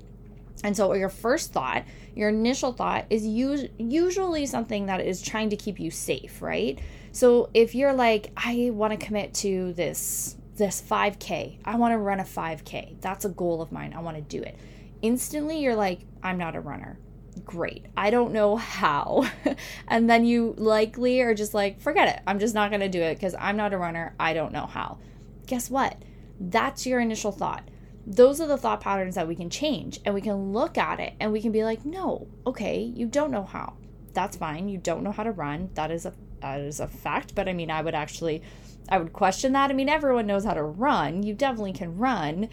And 0.64 0.76
so, 0.76 0.92
your 0.92 1.08
first 1.08 1.52
thought, 1.52 1.84
your 2.14 2.28
initial 2.28 2.72
thought, 2.72 3.06
is 3.08 3.24
us- 3.24 3.68
usually 3.78 4.44
something 4.44 4.86
that 4.86 5.00
is 5.00 5.22
trying 5.22 5.48
to 5.50 5.56
keep 5.56 5.80
you 5.80 5.90
safe, 5.90 6.42
right? 6.42 6.78
So, 7.10 7.48
if 7.54 7.74
you're 7.74 7.94
like, 7.94 8.30
I 8.36 8.70
want 8.70 8.98
to 8.98 9.04
commit 9.04 9.32
to 9.34 9.72
this 9.72 10.36
this 10.56 10.82
5K, 10.82 11.56
I 11.64 11.76
want 11.76 11.92
to 11.92 11.98
run 11.98 12.20
a 12.20 12.24
5K. 12.24 13.00
That's 13.00 13.24
a 13.24 13.30
goal 13.30 13.62
of 13.62 13.72
mine. 13.72 13.94
I 13.96 14.00
want 14.00 14.18
to 14.18 14.22
do 14.22 14.42
it 14.42 14.58
instantly 15.02 15.60
you're 15.60 15.76
like, 15.76 16.00
I'm 16.22 16.38
not 16.38 16.56
a 16.56 16.60
runner. 16.60 16.98
Great. 17.44 17.86
I 17.96 18.10
don't 18.10 18.32
know 18.32 18.56
how. 18.56 19.28
and 19.88 20.08
then 20.08 20.24
you 20.24 20.54
likely 20.56 21.20
are 21.20 21.34
just 21.34 21.54
like, 21.54 21.80
forget 21.80 22.16
it. 22.16 22.22
I'm 22.26 22.38
just 22.38 22.54
not 22.54 22.70
going 22.70 22.80
to 22.80 22.88
do 22.88 23.02
it 23.02 23.14
because 23.14 23.34
I'm 23.38 23.56
not 23.56 23.74
a 23.74 23.78
runner. 23.78 24.14
I 24.18 24.32
don't 24.32 24.52
know 24.52 24.66
how. 24.66 24.98
Guess 25.46 25.70
what? 25.70 26.02
That's 26.38 26.86
your 26.86 27.00
initial 27.00 27.32
thought. 27.32 27.68
Those 28.06 28.40
are 28.40 28.46
the 28.46 28.58
thought 28.58 28.80
patterns 28.80 29.14
that 29.14 29.28
we 29.28 29.36
can 29.36 29.50
change 29.50 30.00
and 30.04 30.14
we 30.14 30.20
can 30.20 30.52
look 30.52 30.76
at 30.76 31.00
it 31.00 31.14
and 31.20 31.32
we 31.32 31.40
can 31.40 31.52
be 31.52 31.64
like, 31.64 31.84
no, 31.84 32.26
okay, 32.46 32.80
you 32.80 33.06
don't 33.06 33.30
know 33.30 33.44
how. 33.44 33.74
That's 34.12 34.36
fine. 34.36 34.68
You 34.68 34.78
don't 34.78 35.02
know 35.02 35.12
how 35.12 35.22
to 35.22 35.32
run. 35.32 35.70
That 35.74 35.90
is 35.90 36.06
a 36.06 36.12
that 36.40 36.60
is 36.60 36.80
a 36.80 36.88
fact. 36.88 37.34
But 37.34 37.48
I 37.48 37.52
mean, 37.52 37.70
I 37.70 37.80
would 37.80 37.94
actually 37.94 38.42
I 38.88 38.98
would 38.98 39.12
question 39.12 39.52
that. 39.52 39.70
I 39.70 39.74
mean, 39.74 39.88
everyone 39.88 40.26
knows 40.26 40.44
how 40.44 40.54
to 40.54 40.62
run. 40.62 41.22
You 41.22 41.34
definitely 41.34 41.72
can 41.72 41.96
run 41.96 42.48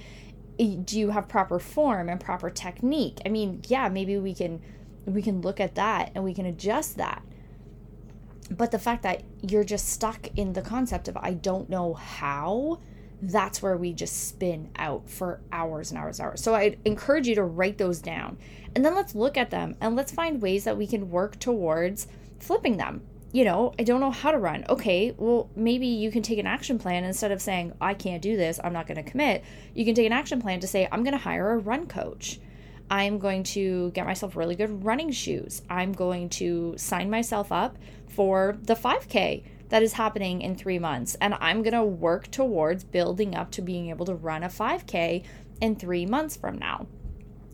do 0.59 0.99
you 0.99 1.11
have 1.11 1.27
proper 1.27 1.57
form 1.57 2.09
and 2.09 2.19
proper 2.19 2.49
technique? 2.49 3.19
I 3.25 3.29
mean 3.29 3.61
yeah 3.67 3.89
maybe 3.89 4.17
we 4.17 4.33
can 4.33 4.61
we 5.05 5.21
can 5.21 5.41
look 5.41 5.59
at 5.59 5.75
that 5.75 6.11
and 6.13 6.23
we 6.23 6.33
can 6.33 6.45
adjust 6.45 6.97
that. 6.97 7.23
But 8.51 8.71
the 8.71 8.79
fact 8.79 9.03
that 9.03 9.23
you're 9.41 9.63
just 9.63 9.89
stuck 9.89 10.27
in 10.35 10.53
the 10.53 10.61
concept 10.61 11.07
of 11.07 11.17
i 11.17 11.33
don't 11.33 11.69
know 11.69 11.93
how 11.93 12.79
that's 13.21 13.61
where 13.61 13.75
we 13.75 13.91
just 13.91 14.27
spin 14.29 14.69
out 14.77 15.09
for 15.09 15.41
hours 15.51 15.91
and 15.91 15.99
hours 15.99 16.19
and 16.19 16.27
hours. 16.27 16.41
So 16.41 16.55
i 16.55 16.77
encourage 16.85 17.27
you 17.27 17.35
to 17.35 17.43
write 17.43 17.77
those 17.77 17.99
down. 18.01 18.37
And 18.75 18.85
then 18.85 18.95
let's 18.95 19.15
look 19.15 19.37
at 19.37 19.49
them 19.49 19.75
and 19.81 19.95
let's 19.95 20.11
find 20.11 20.41
ways 20.41 20.63
that 20.65 20.77
we 20.77 20.87
can 20.87 21.09
work 21.09 21.39
towards 21.39 22.07
flipping 22.39 22.77
them 22.77 23.01
you 23.31 23.45
know, 23.45 23.73
I 23.77 23.83
don't 23.83 23.99
know 23.99 24.11
how 24.11 24.31
to 24.31 24.37
run. 24.37 24.65
Okay, 24.69 25.13
well, 25.17 25.49
maybe 25.55 25.87
you 25.87 26.11
can 26.11 26.23
take 26.23 26.39
an 26.39 26.47
action 26.47 26.79
plan 26.79 27.03
instead 27.03 27.31
of 27.31 27.41
saying, 27.41 27.73
I 27.79 27.93
can't 27.93 28.21
do 28.21 28.35
this, 28.35 28.59
I'm 28.63 28.73
not 28.73 28.87
going 28.87 29.03
to 29.03 29.09
commit. 29.09 29.43
You 29.75 29.85
can 29.85 29.93
take 29.93 30.07
an 30.07 30.13
action 30.13 30.41
plan 30.41 30.59
to 30.61 30.67
say, 30.67 30.87
I'm 30.91 31.03
going 31.03 31.13
to 31.13 31.19
hire 31.19 31.51
a 31.51 31.57
run 31.57 31.85
coach. 31.85 32.39
I'm 32.89 33.19
going 33.19 33.43
to 33.43 33.91
get 33.91 34.05
myself 34.05 34.35
really 34.35 34.55
good 34.55 34.83
running 34.83 35.11
shoes. 35.11 35.61
I'm 35.69 35.93
going 35.93 36.29
to 36.29 36.73
sign 36.77 37.09
myself 37.09 37.51
up 37.51 37.77
for 38.07 38.57
the 38.63 38.73
5K 38.73 39.43
that 39.69 39.83
is 39.83 39.93
happening 39.93 40.41
in 40.41 40.55
three 40.55 40.79
months. 40.79 41.15
And 41.21 41.35
I'm 41.35 41.61
going 41.61 41.73
to 41.73 41.83
work 41.83 42.31
towards 42.31 42.83
building 42.83 43.35
up 43.35 43.51
to 43.51 43.61
being 43.61 43.89
able 43.89 44.07
to 44.07 44.15
run 44.15 44.43
a 44.43 44.49
5K 44.49 45.23
in 45.61 45.75
three 45.75 46.07
months 46.07 46.35
from 46.35 46.57
now. 46.57 46.87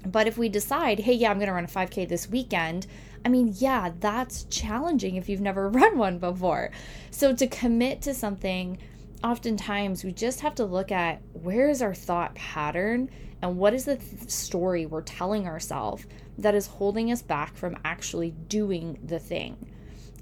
But 0.06 0.28
if 0.28 0.38
we 0.38 0.48
decide, 0.48 1.00
hey, 1.00 1.14
yeah, 1.14 1.32
I'm 1.32 1.38
going 1.38 1.48
to 1.48 1.54
run 1.54 1.66
a 1.66 1.68
5K 1.68 2.08
this 2.08 2.30
weekend, 2.30 2.88
I 3.26 3.30
mean, 3.30 3.56
yeah, 3.58 3.92
that's 4.00 4.44
challenging 4.46 5.16
if 5.16 5.28
you've 5.28 5.42
never 5.42 5.68
run 5.72 5.98
one 5.98 6.20
before. 6.20 6.70
So 7.10 7.36
to 7.36 7.48
commit 7.48 8.04
to 8.04 8.14
something, 8.14 8.78
oftentimes 9.24 10.04
we 10.04 10.12
just 10.12 10.42
have 10.42 10.54
to 10.56 10.66
look 10.66 10.92
at 10.92 11.22
where 11.34 11.68
is 11.68 11.82
our 11.82 11.96
thought 11.96 12.36
pattern 12.36 13.10
and 13.42 13.58
what 13.58 13.74
is 13.74 13.86
the 13.86 13.98
th- 13.98 14.30
story 14.30 14.86
we're 14.86 15.02
telling 15.02 15.48
ourselves 15.48 16.06
that 16.38 16.54
is 16.54 16.68
holding 16.68 17.12
us 17.12 17.24
back 17.24 17.56
from 17.56 17.78
actually 17.84 18.32
doing 18.48 19.00
the 19.04 19.20
thing. 19.20 19.58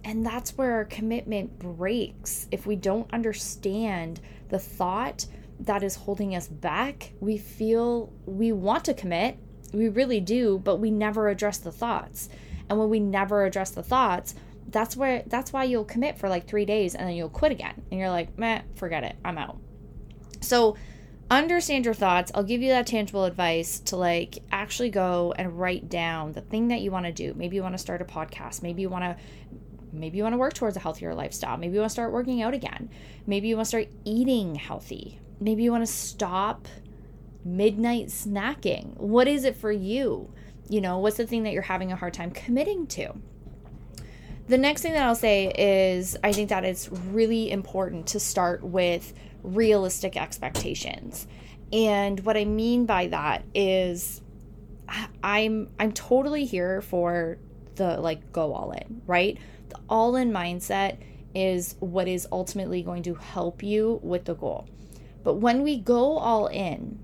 And 0.06 0.26
that's 0.26 0.58
where 0.58 0.74
our 0.74 0.86
commitment 0.86 1.60
breaks. 1.60 2.48
If 2.52 2.66
we 2.66 2.76
don't 2.76 3.12
understand 3.14 4.22
the 4.50 4.60
thought 4.60 5.26
that 5.62 5.84
is 5.84 5.96
holding 5.96 6.36
us 6.36 6.48
back, 6.48 7.14
we 7.20 7.38
feel 7.38 8.12
we 8.26 8.52
want 8.52 8.86
to 8.86 8.94
commit, 8.94 9.38
we 9.74 9.90
really 9.90 10.20
do, 10.20 10.60
but 10.64 10.78
we 10.78 10.92
never 10.92 11.30
address 11.30 11.58
the 11.58 11.72
thoughts. 11.72 12.30
And 12.70 12.80
when 12.80 12.90
we 12.90 13.00
never 13.00 13.46
address 13.46 13.72
the 13.72 13.84
thoughts, 13.84 14.36
that's 14.70 14.96
where 14.96 15.24
that's 15.28 15.54
why 15.54 15.66
you'll 15.66 15.86
commit 15.86 16.18
for 16.18 16.30
like 16.30 16.48
3 16.48 16.66
days 16.66 16.96
and 16.96 17.08
then 17.08 17.16
you'll 17.16 17.30
quit 17.30 17.52
again. 17.52 17.82
And 17.92 18.00
you're 18.00 18.10
like, 18.10 18.38
"Meh, 18.38 18.62
forget 18.76 19.04
it. 19.04 19.16
I'm 19.24 19.38
out." 19.38 19.58
So, 20.42 20.76
understand 21.30 21.86
your 21.86 21.94
thoughts. 21.94 22.32
I'll 22.36 22.44
give 22.44 22.62
you 22.62 22.70
that 22.70 22.88
tangible 22.88 23.26
advice 23.26 23.80
to 23.82 23.98
like 23.98 24.40
actually 24.52 24.90
go 24.90 25.34
and 25.38 25.60
write 25.60 25.90
down 25.90 26.34
the 26.34 26.42
thing 26.42 26.70
that 26.70 26.82
you 26.82 26.92
want 26.92 27.06
to 27.06 27.12
do. 27.12 27.34
Maybe 27.36 27.56
you 27.56 27.62
want 27.62 27.76
to 27.76 27.80
start 27.80 28.02
a 28.02 28.06
podcast. 28.06 28.62
Maybe 28.62 28.82
you 28.82 28.90
want 28.90 29.04
to 29.04 29.16
maybe 29.92 30.18
you 30.18 30.24
want 30.24 30.34
to 30.34 30.38
work 30.38 30.54
towards 30.54 30.76
a 30.76 30.80
healthier 30.80 31.14
lifestyle. 31.14 31.58
Maybe 31.58 31.76
you 31.76 31.80
want 31.80 31.92
to 31.92 31.94
start 31.94 32.12
working 32.12 32.42
out 32.42 32.54
again. 32.54 32.90
Maybe 33.28 33.48
you 33.48 33.56
want 33.56 33.66
to 33.66 33.70
start 33.70 33.88
eating 34.04 34.56
healthy. 34.56 35.20
Maybe 35.40 35.64
you 35.64 35.72
want 35.72 35.86
to 35.86 35.92
stop 35.92 36.68
midnight 37.46 38.08
snacking. 38.08 38.98
What 38.98 39.28
is 39.28 39.44
it 39.44 39.56
for 39.56 39.72
you? 39.72 40.34
You 40.70 40.82
know, 40.82 41.00
what's 41.00 41.18
the 41.18 41.28
thing 41.28 41.44
that 41.44 41.54
you're 41.54 41.62
having 41.62 41.92
a 41.92 41.96
hard 41.96 42.14
time 42.14 42.32
committing 42.32 42.88
to? 42.88 43.14
The 44.48 44.58
next 44.58 44.82
thing 44.82 44.94
that 44.94 45.04
I'll 45.04 45.16
say 45.16 45.54
is 45.58 46.18
I 46.24 46.34
think 46.34 46.50
that 46.50 46.66
it's 46.66 46.90
really 46.90 47.50
important 47.50 48.08
to 48.08 48.20
start 48.20 48.64
with 48.64 49.14
realistic 49.42 50.18
expectations. 50.18 51.28
And 51.72 52.20
what 52.22 52.38
I 52.38 52.46
mean 52.46 52.86
by 52.86 53.08
that 53.08 53.44
is 53.54 54.22
I'm 55.24 55.70
I'm 55.80 55.92
totally 55.94 56.46
here 56.46 56.82
for 56.82 57.38
the 57.76 57.98
like 58.00 58.32
go 58.32 58.54
all 58.54 58.72
in, 58.72 59.02
right? 59.08 59.38
The 59.70 59.80
all 59.90 60.16
in 60.16 60.32
mindset 60.32 60.98
is 61.34 61.76
what 61.80 62.08
is 62.08 62.28
ultimately 62.32 62.84
going 62.84 63.04
to 63.04 63.16
help 63.16 63.64
you 63.64 64.00
with 64.04 64.26
the 64.26 64.36
goal. 64.36 64.68
But 65.24 65.36
when 65.36 65.64
we 65.64 65.80
go 65.80 66.18
all 66.18 66.48
in, 66.48 67.00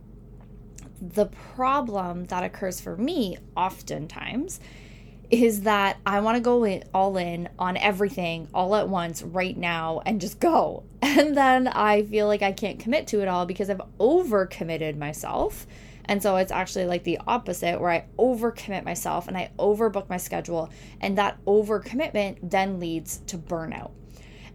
the 1.01 1.27
problem 1.56 2.25
that 2.25 2.44
occurs 2.44 2.79
for 2.82 2.98
me 2.98 3.38
oftentimes 3.56 4.60
is 5.29 5.62
that 5.62 5.98
I 6.06 6.20
want 6.22 6.38
to 6.38 6.41
go 6.41 6.63
in, 6.63 6.84
all 6.94 7.18
in 7.18 7.50
on 7.60 7.77
everything 7.77 8.48
all 8.53 8.75
at 8.75 8.89
once 8.89 9.22
right 9.22 9.56
now 9.56 10.01
and 10.06 10.22
just 10.22 10.39
go. 10.39 10.84
And 11.01 11.36
then 11.36 11.68
I 11.68 12.03
feel 12.03 12.27
like 12.27 12.41
I 12.41 12.51
can't 12.51 12.79
commit 12.79 13.08
to 13.08 13.22
it 13.22 13.27
all 13.27 13.46
because 13.46 13.70
I've 13.70 13.82
overcommitted 14.00 14.98
myself. 14.98 15.65
And 16.06 16.22
so 16.22 16.38
it's 16.38 16.51
actually 16.51 16.86
like 16.86 17.03
the 17.03 17.20
opposite 17.27 17.79
where 17.79 17.89
I 17.89 18.06
overcommit 18.18 18.86
myself 18.86 19.27
and 19.27 19.36
I 19.36 19.50
overbook 19.60 20.08
my 20.08 20.18
schedule. 20.18 20.70
And 21.01 21.18
that 21.18 21.44
overcommitment 21.46 22.38
then 22.44 22.79
leads 22.79 23.18
to 23.27 23.38
burnout. 23.38 23.91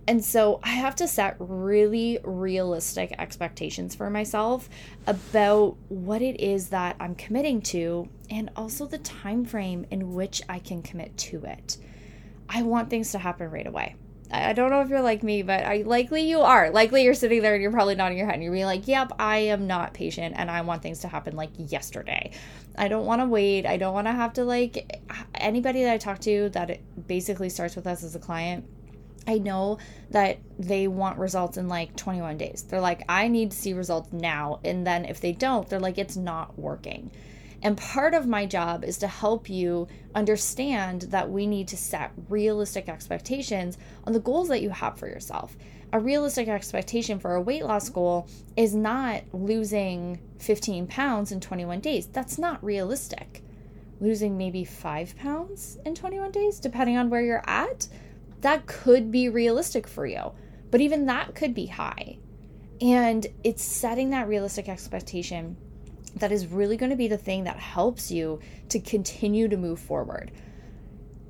And 0.07 0.23
so 0.23 0.61
I 0.63 0.71
have 0.71 0.97
to 0.97 1.09
set 1.09 1.37
really 1.39 2.19
realistic 2.25 3.15
expectations 3.19 3.95
for 3.95 4.11
myself 4.11 4.69
about 5.07 5.77
what 5.89 6.21
it 6.21 6.41
is 6.41 6.69
that 6.69 6.97
I'm 7.01 7.15
committing 7.15 7.63
to 7.63 8.09
and 8.29 8.51
also 8.55 8.87
the 8.87 8.99
time 8.99 9.45
frame 9.45 9.87
in 9.91 10.13
which 10.15 10.43
I 10.49 10.59
can 10.59 10.83
commit 10.83 11.17
to 11.19 11.45
it. 11.45 11.79
I 12.49 12.63
want 12.63 12.91
things 12.91 13.13
to 13.13 13.19
happen 13.19 13.51
right 13.51 13.67
away. 13.67 13.97
I 14.31 14.53
don't 14.53 14.71
know 14.71 14.81
if 14.81 14.89
you're 14.89 15.03
like 15.03 15.23
me, 15.23 15.43
but 15.43 15.65
I 15.65 15.83
likely 15.83 16.23
you 16.23 16.41
are. 16.41 16.71
Likely 16.71 17.05
you're 17.05 17.15
sitting 17.15 17.41
there 17.41 17.55
and 17.55 17.63
you're 17.63 17.71
probably 17.71 17.95
nodding 17.95 18.19
your 18.19 18.27
head 18.27 18.35
and 18.35 18.43
you're 18.43 18.53
being 18.53 18.65
like, 18.65 18.89
"Yep, 18.89 19.13
I 19.19 19.39
am 19.39 19.67
not 19.67 19.95
patient 19.95 20.35
and 20.37 20.51
I 20.51 20.63
want 20.63 20.83
things 20.83 21.01
to 21.01 21.09
happen 21.09 21.37
like 21.37 21.51
yesterday. 21.57 22.33
I 22.77 22.89
don't 22.89 23.07
want 23.07 23.21
to 23.21 23.27
wait. 23.27 23.65
I 23.65 23.77
don't 23.77 23.95
want 23.95 24.07
to 24.09 24.13
have 24.13 24.33
to 24.35 24.45
like 24.45 25.01
anybody 25.35 25.85
that 25.85 25.93
I 25.93 25.99
talk 25.99 26.19
to 26.21 26.49
that 26.51 26.81
basically 27.07 27.49
starts 27.49 27.77
with 27.77 27.87
us 27.87 28.03
as 28.03 28.17
a 28.17 28.19
client 28.19 28.65
I 29.27 29.39
know 29.39 29.79
that 30.11 30.39
they 30.59 30.87
want 30.89 31.19
results 31.19 31.57
in 31.57 31.69
like 31.69 31.97
21 31.97 32.37
days. 32.37 32.65
They're 32.69 32.81
like, 32.81 33.03
I 33.09 33.29
need 33.29 33.51
to 33.53 33.57
see 33.57 33.73
results 33.73 34.13
now. 34.13 34.61
And 34.65 34.87
then 34.87 35.05
if 35.05 35.21
they 35.21 35.33
don't, 35.33 35.69
they're 35.69 35.81
like, 35.81 35.99
it's 35.99 36.17
not 36.17 36.59
working. 36.59 37.11
And 37.63 37.79
part 37.79 38.13
of 38.13 38.27
my 38.27 38.45
job 38.45 38.85
is 38.85 38.99
to 38.99 39.09
help 39.09 39.49
you 39.49 39.89
understand 40.15 41.03
that 41.03 41.31
we 41.31 41.47
need 41.47 41.67
to 41.69 41.79
set 41.79 42.13
realistic 42.29 42.91
expectations 42.91 43.79
on 44.07 44.13
the 44.13 44.21
goals 44.21 44.49
that 44.49 44.61
you 44.61 44.69
have 44.69 44.99
for 44.99 45.09
yourself. 45.09 45.57
A 45.91 45.99
realistic 45.99 46.49
expectation 46.49 47.19
for 47.19 47.35
a 47.35 47.41
weight 47.41 47.65
loss 47.65 47.89
goal 47.89 48.29
is 48.55 48.75
not 48.75 49.23
losing 49.33 50.21
15 50.41 50.87
pounds 50.89 51.33
in 51.33 51.41
21 51.41 51.81
days. 51.81 52.07
That's 52.07 52.37
not 52.37 52.63
realistic. 52.63 53.43
Losing 53.99 54.37
maybe 54.37 54.65
five 54.65 55.17
pounds 55.17 55.79
in 55.87 55.95
21 55.95 56.33
days, 56.33 56.61
depending 56.61 56.99
on 56.99 57.09
where 57.09 57.23
you're 57.23 57.45
at 57.47 57.89
that 58.45 58.67
could 58.67 59.11
be 59.11 59.31
realistic 59.31 59.89
for 59.89 60.05
you. 60.05 60.33
But 60.71 60.83
even 60.83 61.07
that 61.07 61.35
could 61.35 61.55
be 61.55 61.65
high. 61.65 62.19
And 62.79 63.27
it's 63.43 63.65
setting 63.65 64.11
that 64.11 64.29
realistic 64.29 64.69
expectation 64.69 65.57
that 66.17 66.31
is 66.31 66.47
really 66.47 66.77
going 66.77 66.91
to 66.91 66.97
be 66.97 67.09
the 67.09 67.17
thing 67.17 67.45
that 67.45 67.57
helps 67.57 68.11
you 68.11 68.41
to 68.69 68.79
continue 68.79 69.49
to 69.49 69.57
move 69.57 69.81
forward. 69.81 70.31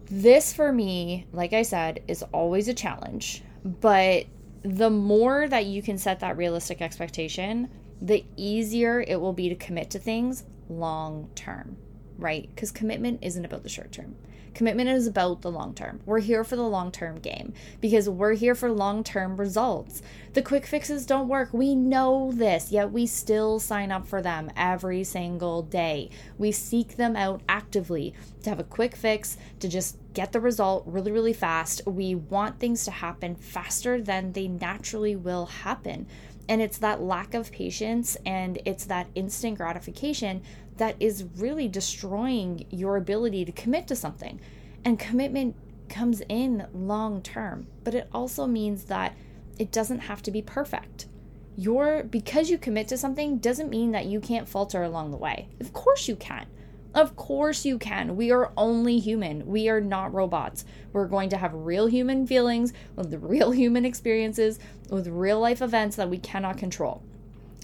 This, 0.06 0.52
for 0.52 0.73
me, 0.73 1.26
like 1.33 1.52
I 1.52 1.62
said, 1.62 2.02
is 2.09 2.25
always 2.33 2.66
a 2.66 2.75
challenge. 2.75 3.44
But 3.64 4.26
the 4.62 4.90
more 4.90 5.47
that 5.47 5.66
you 5.66 5.83
can 5.83 5.99
set 5.99 6.18
that 6.18 6.37
realistic 6.37 6.83
expectation, 6.83 7.71
the 8.02 8.25
easier 8.37 9.00
it 9.06 9.21
will 9.21 9.33
be 9.33 9.49
to 9.50 9.54
commit 9.54 9.90
to 9.90 10.00
things 10.00 10.42
long 10.68 11.30
term, 11.37 11.76
right? 12.18 12.49
Because 12.52 12.73
commitment 12.73 13.21
isn't 13.23 13.44
about 13.44 13.62
the 13.62 13.68
short 13.68 13.92
term. 13.92 14.16
Commitment 14.54 14.88
is 14.88 15.08
about 15.08 15.42
the 15.42 15.50
long 15.50 15.75
term. 15.75 16.00
We're 16.06 16.20
here 16.20 16.44
for 16.44 16.54
the 16.54 16.62
long 16.62 16.92
term 16.92 17.18
game 17.18 17.52
because 17.80 18.08
we're 18.08 18.34
here 18.34 18.54
for 18.54 18.70
long 18.70 19.02
term 19.02 19.37
results. 19.37 20.00
The 20.32 20.42
quick 20.42 20.64
fixes 20.64 21.06
don't 21.06 21.28
work. 21.28 21.52
We 21.52 21.75
know 21.75 22.30
this, 22.32 22.70
yet 22.70 22.92
we 22.92 23.06
still 23.06 23.58
sign 23.58 23.90
up 23.90 24.06
for 24.06 24.23
them 24.23 24.50
every 24.56 25.02
single 25.04 25.62
day. 25.62 26.11
We 26.38 26.52
seek 26.52 26.96
them 26.96 27.16
out 27.16 27.42
actively 27.49 28.14
to 28.42 28.50
have 28.50 28.61
a 28.61 28.64
quick 28.64 28.94
fix, 28.94 29.37
to 29.58 29.68
just 29.68 29.99
get 30.12 30.32
the 30.32 30.40
result 30.40 30.84
really, 30.87 31.11
really 31.11 31.32
fast. 31.32 31.82
We 31.87 32.14
want 32.14 32.61
things 32.61 32.84
to 32.84 32.90
happen 32.92 33.34
faster 33.34 34.00
than 34.00 34.32
they 34.32 34.46
naturally 34.46 35.16
will 35.16 35.46
happen. 35.46 36.06
And 36.48 36.60
it's 36.60 36.78
that 36.78 37.00
lack 37.00 37.34
of 37.34 37.50
patience 37.50 38.16
and 38.26 38.60
it's 38.64 38.84
that 38.86 39.08
instant 39.14 39.56
gratification 39.56 40.42
that 40.76 40.96
is 41.00 41.24
really 41.36 41.68
destroying 41.68 42.66
your 42.70 42.96
ability 42.96 43.44
to 43.44 43.52
commit 43.52 43.86
to 43.88 43.96
something. 43.96 44.40
And 44.84 44.98
commitment 44.98 45.56
comes 45.88 46.22
in 46.28 46.66
long 46.74 47.22
term, 47.22 47.66
but 47.82 47.94
it 47.94 48.08
also 48.12 48.46
means 48.46 48.84
that 48.84 49.16
it 49.58 49.70
doesn't 49.70 50.00
have 50.00 50.22
to 50.22 50.30
be 50.30 50.42
perfect. 50.42 51.06
Your 51.56 52.02
because 52.02 52.50
you 52.50 52.58
commit 52.58 52.88
to 52.88 52.98
something 52.98 53.38
doesn't 53.38 53.70
mean 53.70 53.92
that 53.92 54.06
you 54.06 54.20
can't 54.20 54.48
falter 54.48 54.82
along 54.82 55.12
the 55.12 55.16
way. 55.16 55.48
Of 55.60 55.72
course 55.72 56.08
you 56.08 56.16
can. 56.16 56.46
Of 56.94 57.16
course 57.16 57.64
you 57.64 57.76
can. 57.76 58.14
We 58.14 58.30
are 58.30 58.52
only 58.56 59.00
human. 59.00 59.46
We 59.46 59.68
are 59.68 59.80
not 59.80 60.14
robots. 60.14 60.64
We're 60.92 61.08
going 61.08 61.28
to 61.30 61.36
have 61.36 61.52
real 61.52 61.86
human 61.86 62.24
feelings 62.24 62.72
with 62.94 63.12
real 63.14 63.50
human 63.50 63.84
experiences 63.84 64.60
with 64.88 65.08
real 65.08 65.40
life 65.40 65.60
events 65.60 65.96
that 65.96 66.08
we 66.08 66.18
cannot 66.18 66.56
control. 66.56 67.02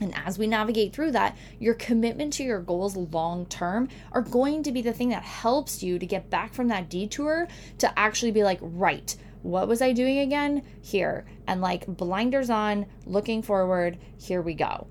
And 0.00 0.12
as 0.26 0.38
we 0.38 0.49
navigate 0.49 0.92
through 0.92 1.12
that, 1.12 1.37
your 1.60 1.75
commitment 1.75 2.32
to 2.34 2.42
your 2.42 2.60
goals 2.60 2.96
long 2.96 3.46
term 3.46 3.88
are 4.12 4.22
going 4.22 4.64
to 4.64 4.72
be 4.72 4.82
the 4.82 4.92
thing 4.92 5.10
that 5.10 5.22
helps 5.22 5.82
you 5.82 5.99
to 5.99 6.06
get 6.06 6.30
back 6.30 6.52
from 6.52 6.68
that 6.68 6.88
detour 6.88 7.46
to 7.78 7.99
actually 7.99 8.32
be 8.32 8.42
like, 8.42 8.58
right, 8.60 9.14
what 9.42 9.68
was 9.68 9.80
I 9.80 9.92
doing 9.92 10.18
again? 10.18 10.62
Here. 10.82 11.25
And 11.46 11.60
like 11.60 11.87
blinders 11.87 12.50
on, 12.50 12.87
looking 13.06 13.42
forward, 13.42 13.99
here 14.18 14.42
we 14.42 14.54
go. 14.54 14.87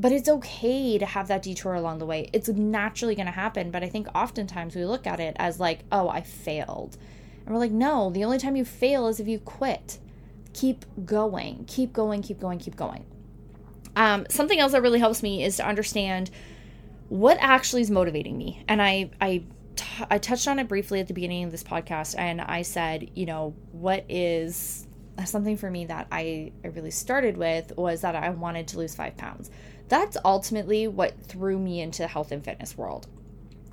But 0.00 0.12
it's 0.12 0.30
okay 0.30 0.96
to 0.96 1.04
have 1.04 1.28
that 1.28 1.42
detour 1.42 1.74
along 1.74 1.98
the 1.98 2.06
way. 2.06 2.30
It's 2.32 2.48
naturally 2.48 3.14
going 3.14 3.26
to 3.26 3.32
happen. 3.32 3.70
But 3.70 3.82
I 3.82 3.90
think 3.90 4.08
oftentimes 4.14 4.74
we 4.74 4.86
look 4.86 5.06
at 5.06 5.20
it 5.20 5.36
as 5.38 5.60
like, 5.60 5.80
oh, 5.92 6.08
I 6.08 6.22
failed. 6.22 6.96
And 7.44 7.54
we're 7.54 7.60
like, 7.60 7.70
no, 7.70 8.08
the 8.08 8.24
only 8.24 8.38
time 8.38 8.56
you 8.56 8.64
fail 8.64 9.08
is 9.08 9.20
if 9.20 9.28
you 9.28 9.38
quit. 9.38 9.98
Keep 10.54 10.86
going, 11.04 11.64
keep 11.66 11.92
going, 11.92 12.22
keep 12.22 12.40
going, 12.40 12.58
keep 12.58 12.76
going. 12.76 13.04
Um, 13.94 14.24
something 14.30 14.58
else 14.58 14.72
that 14.72 14.80
really 14.80 15.00
helps 15.00 15.22
me 15.22 15.44
is 15.44 15.56
to 15.58 15.66
understand 15.66 16.30
what 17.10 17.36
actually 17.38 17.82
is 17.82 17.90
motivating 17.90 18.38
me. 18.38 18.64
And 18.68 18.80
I, 18.80 19.10
I, 19.20 19.42
t- 19.76 20.04
I 20.10 20.18
touched 20.18 20.48
on 20.48 20.58
it 20.58 20.66
briefly 20.66 21.00
at 21.00 21.08
the 21.08 21.14
beginning 21.14 21.44
of 21.44 21.50
this 21.50 21.62
podcast, 21.62 22.16
and 22.18 22.40
I 22.40 22.62
said, 22.62 23.10
you 23.14 23.26
know, 23.26 23.54
what 23.72 24.04
is 24.08 24.86
something 25.26 25.56
for 25.56 25.70
me 25.70 25.84
that 25.86 26.06
I, 26.10 26.52
I 26.64 26.68
really 26.68 26.90
started 26.90 27.36
with 27.36 27.76
was 27.76 28.00
that 28.00 28.14
I 28.14 28.30
wanted 28.30 28.68
to 28.68 28.78
lose 28.78 28.94
five 28.94 29.16
pounds. 29.16 29.50
That's 29.90 30.16
ultimately 30.24 30.86
what 30.88 31.20
threw 31.24 31.58
me 31.58 31.80
into 31.80 32.02
the 32.02 32.08
health 32.08 32.32
and 32.32 32.42
fitness 32.42 32.78
world 32.78 33.08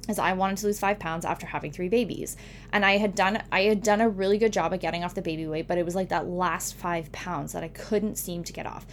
is 0.09 0.19
I 0.19 0.33
wanted 0.33 0.57
to 0.59 0.67
lose 0.67 0.79
five 0.79 0.99
pounds 0.99 1.25
after 1.25 1.45
having 1.45 1.71
three 1.71 1.89
babies. 1.89 2.37
And 2.71 2.85
I 2.85 2.97
had 2.97 3.13
done 3.13 3.43
I 3.51 3.61
had 3.61 3.83
done 3.83 4.01
a 4.01 4.09
really 4.09 4.37
good 4.37 4.53
job 4.53 4.73
at 4.73 4.79
getting 4.79 5.03
off 5.03 5.13
the 5.13 5.21
baby 5.21 5.45
weight, 5.47 5.67
but 5.67 5.77
it 5.77 5.85
was 5.85 5.95
like 5.95 6.09
that 6.09 6.27
last 6.27 6.75
five 6.75 7.11
pounds 7.11 7.53
that 7.53 7.63
I 7.63 7.67
couldn't 7.67 8.17
seem 8.17 8.43
to 8.45 8.53
get 8.53 8.65
off. 8.65 8.85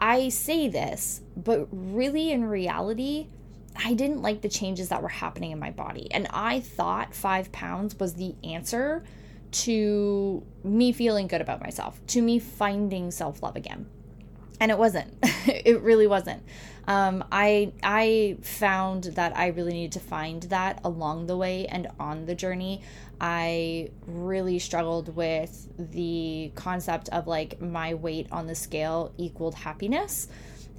I 0.00 0.28
say 0.28 0.68
this, 0.68 1.20
but 1.36 1.68
really 1.70 2.32
in 2.32 2.44
reality, 2.44 3.28
I 3.76 3.94
didn't 3.94 4.22
like 4.22 4.40
the 4.40 4.48
changes 4.48 4.88
that 4.88 5.02
were 5.02 5.08
happening 5.08 5.50
in 5.50 5.58
my 5.58 5.70
body. 5.70 6.10
And 6.10 6.26
I 6.30 6.60
thought 6.60 7.14
five 7.14 7.50
pounds 7.52 7.98
was 7.98 8.14
the 8.14 8.34
answer 8.44 9.04
to 9.52 10.42
me 10.62 10.92
feeling 10.92 11.26
good 11.26 11.40
about 11.40 11.60
myself, 11.60 12.00
to 12.08 12.22
me 12.22 12.38
finding 12.38 13.10
self 13.10 13.42
love 13.42 13.56
again. 13.56 13.86
And 14.60 14.70
it 14.70 14.78
wasn't. 14.78 15.14
it 15.46 15.80
really 15.82 16.06
wasn't. 16.06 16.42
Um, 16.86 17.24
I 17.32 17.72
I 17.82 18.36
found 18.42 19.04
that 19.04 19.36
I 19.36 19.48
really 19.48 19.72
needed 19.72 19.92
to 19.92 20.00
find 20.00 20.42
that 20.44 20.80
along 20.84 21.26
the 21.26 21.36
way 21.36 21.66
and 21.66 21.88
on 21.98 22.26
the 22.26 22.34
journey. 22.34 22.82
I 23.20 23.90
really 24.06 24.58
struggled 24.58 25.14
with 25.14 25.68
the 25.78 26.52
concept 26.54 27.08
of 27.10 27.26
like 27.26 27.60
my 27.60 27.94
weight 27.94 28.28
on 28.30 28.46
the 28.46 28.54
scale 28.54 29.12
equaled 29.16 29.54
happiness. 29.54 30.28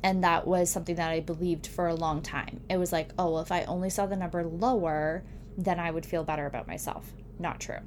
And 0.04 0.24
that 0.24 0.46
was 0.46 0.70
something 0.70 0.98
that 0.98 1.10
I 1.10 1.22
believed 1.22 1.66
for 1.66 1.88
a 1.88 1.96
long 1.96 2.22
time. 2.22 2.62
It 2.70 2.78
was 2.78 2.92
like, 2.92 3.10
oh, 3.18 3.32
well, 3.32 3.42
if 3.42 3.52
I 3.52 3.64
only 3.64 3.90
saw 3.90 4.06
the 4.06 4.16
number 4.16 4.44
lower, 4.44 5.24
then 5.58 5.80
I 5.80 5.90
would 5.90 6.06
feel 6.06 6.24
better 6.24 6.46
about 6.46 6.68
myself. 6.68 7.12
Not 7.40 7.60
true. 7.60 7.80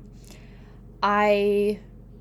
I 1.00 1.78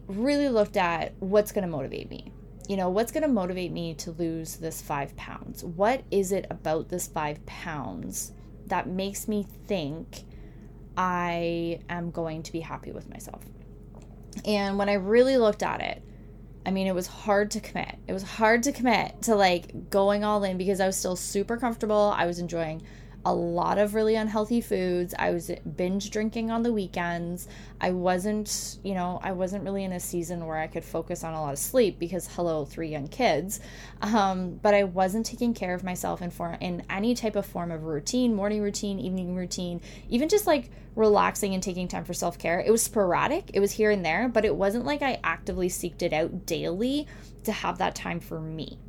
really 0.07 0.49
looked 0.49 0.77
at 0.77 1.13
what's 1.19 1.51
going 1.51 1.63
to 1.63 1.69
motivate 1.69 2.11
me. 2.11 2.31
You 2.67 2.75
know, 2.75 2.89
what's 2.89 3.11
going 3.11 3.23
to 3.23 3.29
motivate 3.29 3.71
me 3.71 3.93
to 3.95 4.11
lose 4.11 4.57
this 4.57 4.81
five 4.81 5.15
pounds? 5.15 5.63
What 5.63 6.03
is 6.11 6.31
it 6.31 6.45
about 6.49 6.89
this 6.89 7.07
five 7.07 7.45
pounds 7.45 8.33
that 8.65 8.87
makes 8.87 9.27
me 9.27 9.47
think 9.67 10.23
I 10.97 11.79
am 11.89 12.11
going 12.11 12.43
to 12.43 12.51
be 12.51 12.59
happy 12.59 12.91
with 12.91 13.09
myself? 13.09 13.43
And 14.45 14.77
when 14.77 14.89
I 14.89 14.93
really 14.93 15.37
looked 15.37 15.63
at 15.63 15.81
it, 15.81 16.03
I 16.65 16.71
mean, 16.71 16.87
it 16.87 16.93
was 16.93 17.07
hard 17.07 17.51
to 17.51 17.61
commit. 17.61 17.95
It 18.07 18.13
was 18.13 18.23
hard 18.23 18.63
to 18.63 18.73
commit 18.73 19.21
to 19.23 19.35
like 19.35 19.89
going 19.89 20.25
all 20.25 20.43
in 20.43 20.57
because 20.57 20.81
I 20.81 20.87
was 20.87 20.97
still 20.97 21.15
super 21.15 21.55
comfortable. 21.55 22.13
I 22.15 22.25
was 22.25 22.39
enjoying 22.39 22.81
a 23.27 23.33
lot 23.33 23.77
of 23.77 23.93
really 23.93 24.15
unhealthy 24.15 24.61
foods. 24.61 25.13
I 25.19 25.31
was 25.31 25.51
binge 25.75 26.11
drinking 26.11 26.49
on 26.49 26.63
the 26.63 26.71
weekends. 26.71 27.49
I 27.81 27.91
wasn't, 27.91 28.77
you 28.83 28.93
know, 28.93 29.19
I 29.21 29.33
wasn't 29.33 29.65
really 29.65 29.83
in 29.83 29.91
a 29.91 29.99
season 29.99 30.45
where 30.45 30.57
I 30.57 30.67
could 30.67 30.85
focus 30.85 31.25
on 31.25 31.33
a 31.33 31.41
lot 31.41 31.51
of 31.51 31.59
sleep 31.59 31.99
because 31.99 32.25
hello, 32.25 32.63
three 32.63 32.87
young 32.87 33.09
kids. 33.09 33.59
Um, 34.01 34.61
but 34.63 34.73
I 34.73 34.85
wasn't 34.85 35.25
taking 35.25 35.53
care 35.53 35.73
of 35.73 35.83
myself 35.83 36.21
in 36.21 36.31
in 36.61 36.83
any 36.89 37.15
type 37.15 37.35
of 37.35 37.45
form 37.45 37.69
of 37.69 37.83
routine, 37.83 38.33
morning 38.33 38.61
routine, 38.61 38.97
evening 38.97 39.35
routine, 39.35 39.81
even 40.07 40.29
just 40.29 40.47
like 40.47 40.71
relaxing 40.95 41.53
and 41.53 41.61
taking 41.61 41.89
time 41.89 42.05
for 42.05 42.13
self 42.13 42.39
care. 42.39 42.61
It 42.61 42.71
was 42.71 42.81
sporadic. 42.81 43.51
It 43.53 43.59
was 43.59 43.73
here 43.73 43.91
and 43.91 44.05
there, 44.05 44.29
but 44.29 44.45
it 44.45 44.55
wasn't 44.55 44.85
like 44.85 45.01
I 45.01 45.19
actively 45.21 45.67
seeked 45.67 46.01
it 46.01 46.13
out 46.13 46.45
daily 46.45 47.07
to 47.43 47.51
have 47.51 47.79
that 47.79 47.93
time 47.93 48.21
for 48.21 48.39
me 48.39 48.79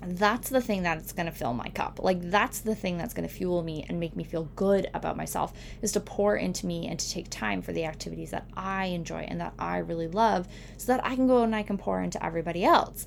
that's 0.00 0.48
the 0.48 0.60
thing 0.60 0.82
that's 0.82 1.12
going 1.12 1.26
to 1.26 1.32
fill 1.32 1.54
my 1.54 1.68
cup. 1.68 1.98
Like 2.02 2.30
that's 2.30 2.60
the 2.60 2.74
thing 2.74 2.98
that's 2.98 3.14
going 3.14 3.28
to 3.28 3.34
fuel 3.34 3.62
me 3.62 3.84
and 3.88 3.98
make 3.98 4.14
me 4.14 4.24
feel 4.24 4.44
good 4.56 4.88
about 4.94 5.16
myself 5.16 5.52
is 5.82 5.92
to 5.92 6.00
pour 6.00 6.36
into 6.36 6.66
me 6.66 6.86
and 6.86 6.98
to 6.98 7.10
take 7.10 7.28
time 7.30 7.62
for 7.62 7.72
the 7.72 7.84
activities 7.84 8.30
that 8.30 8.46
I 8.56 8.86
enjoy 8.86 9.26
and 9.28 9.40
that 9.40 9.54
I 9.58 9.78
really 9.78 10.08
love 10.08 10.46
so 10.76 10.92
that 10.92 11.04
I 11.04 11.16
can 11.16 11.26
go 11.26 11.42
and 11.42 11.54
I 11.54 11.62
can 11.62 11.78
pour 11.78 12.00
into 12.00 12.24
everybody 12.24 12.64
else. 12.64 13.06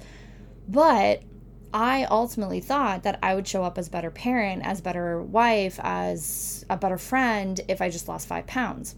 But 0.67 1.23
I 1.73 2.05
ultimately 2.05 2.59
thought 2.59 3.03
that 3.03 3.19
I 3.23 3.35
would 3.35 3.47
show 3.47 3.63
up 3.63 3.77
as 3.77 3.87
better 3.87 4.11
parent, 4.11 4.65
as 4.65 4.81
better 4.81 5.21
wife, 5.21 5.79
as 5.81 6.65
a 6.69 6.75
better 6.75 6.97
friend 6.97 7.59
if 7.69 7.81
I 7.81 7.89
just 7.89 8.09
lost 8.09 8.27
5 8.27 8.45
pounds. 8.45 8.95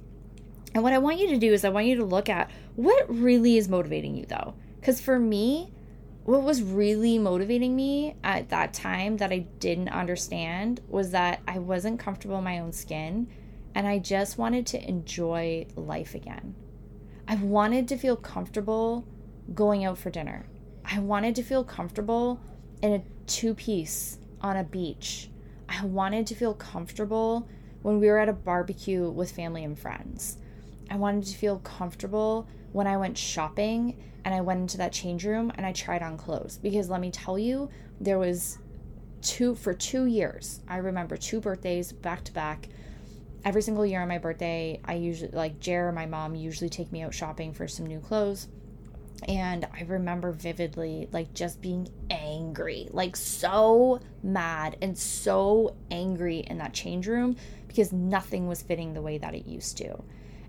And 0.74 0.82
what 0.82 0.94
I 0.94 0.98
want 0.98 1.20
you 1.20 1.28
to 1.30 1.38
do 1.38 1.54
is 1.54 1.64
I 1.64 1.70
want 1.70 1.86
you 1.86 1.98
to 1.98 2.06
look 2.06 2.30
at 2.30 2.50
what 2.76 3.06
really 3.08 3.58
is 3.58 3.70
motivating 3.70 4.16
you 4.16 4.26
though. 4.26 4.56
Cuz 4.82 5.00
for 5.00 5.20
me, 5.20 5.72
what 6.26 6.44
was 6.44 6.64
really 6.64 7.20
motivating 7.20 7.76
me 7.76 8.16
at 8.24 8.50
that 8.50 8.74
time 8.74 9.18
that 9.18 9.32
I 9.32 9.40
didn't 9.60 9.90
understand 9.90 10.80
was 10.88 11.12
that 11.12 11.42
I 11.48 11.60
wasn't 11.60 12.00
comfortable 12.00 12.38
in 12.38 12.46
my 12.46 12.60
own 12.60 12.72
skin 12.72 13.28
and 13.76 13.88
I 13.88 14.00
just 14.00 14.38
wanted 14.38 14.66
to 14.68 14.88
enjoy 14.88 15.68
life 15.76 16.16
again. 16.16 16.56
I 17.28 17.36
wanted 17.36 17.88
to 17.90 17.98
feel 17.98 18.16
comfortable 18.16 19.06
going 19.54 19.84
out 19.84 19.98
for 19.98 20.10
dinner. 20.10 20.46
I 20.86 21.00
wanted 21.00 21.36
to 21.36 21.44
feel 21.44 21.64
comfortable 21.64 22.40
in 22.82 22.94
a 22.94 23.04
two 23.28 23.54
piece 23.54 24.18
on 24.42 24.56
a 24.56 24.64
beach. 24.64 25.30
I 25.68 25.86
wanted 25.86 26.28
to 26.28 26.36
feel 26.36 26.54
comfortable 26.54 27.50
when 27.82 28.00
we 28.00 28.08
were 28.08 28.20
at 28.20 28.30
a 28.30 28.34
barbecue 28.34 29.10
with 29.10 29.32
family 29.32 29.64
and 29.64 29.78
friends. 29.78 30.38
I 30.90 30.96
wanted 30.96 31.26
to 31.26 31.38
feel 31.38 31.60
comfortable 31.60 32.48
when 32.74 32.88
I 32.88 32.98
went 32.98 33.18
shopping 33.18 33.96
and 34.26 34.34
I 34.34 34.42
went 34.42 34.60
into 34.60 34.78
that 34.78 34.92
change 34.92 35.26
room 35.26 35.52
and 35.56 35.66
I 35.66 35.72
tried 35.72 36.02
on 36.02 36.18
clothes 36.18 36.58
because 36.58 36.90
let 36.90 37.00
me 37.00 37.12
tell 37.12 37.40
you, 37.40 37.70
there 38.02 38.20
was 38.20 38.58
two 39.22 39.56
for 39.56 39.74
2 39.74 40.06
years. 40.06 40.60
I 40.68 40.78
remember 40.78 41.16
two 41.16 41.40
birthdays 41.40 41.94
back 41.94 42.24
to 42.26 42.34
back. 42.34 42.68
Every 43.46 43.62
single 43.62 43.86
year 43.86 44.02
on 44.02 44.08
my 44.08 44.18
birthday, 44.18 44.82
I 44.84 44.96
usually 44.96 45.32
like 45.32 45.60
Jer, 45.60 45.92
my 45.92 46.06
mom 46.06 46.36
usually 46.36 46.70
take 46.70 46.92
me 46.92 47.04
out 47.04 47.14
shopping 47.14 47.54
for 47.54 47.68
some 47.68 47.86
new 47.86 48.00
clothes. 48.00 48.48
And 49.28 49.66
I 49.74 49.84
remember 49.84 50.32
vividly 50.32 51.08
like 51.12 51.34
just 51.34 51.62
being 51.62 51.88
angry, 52.10 52.90
like 52.92 53.16
so 53.16 54.02
mad 54.24 54.78
and 54.82 54.98
so 54.98 55.76
angry 55.92 56.40
in 56.40 56.58
that 56.58 56.74
change 56.74 57.08
room 57.08 57.36
because 57.68 57.94
nothing 57.94 58.48
was 58.48 58.62
fitting 58.62 58.94
the 58.94 59.02
way 59.02 59.18
that 59.20 59.36
it 59.36 59.46
used 59.46 59.78
to 59.78 60.04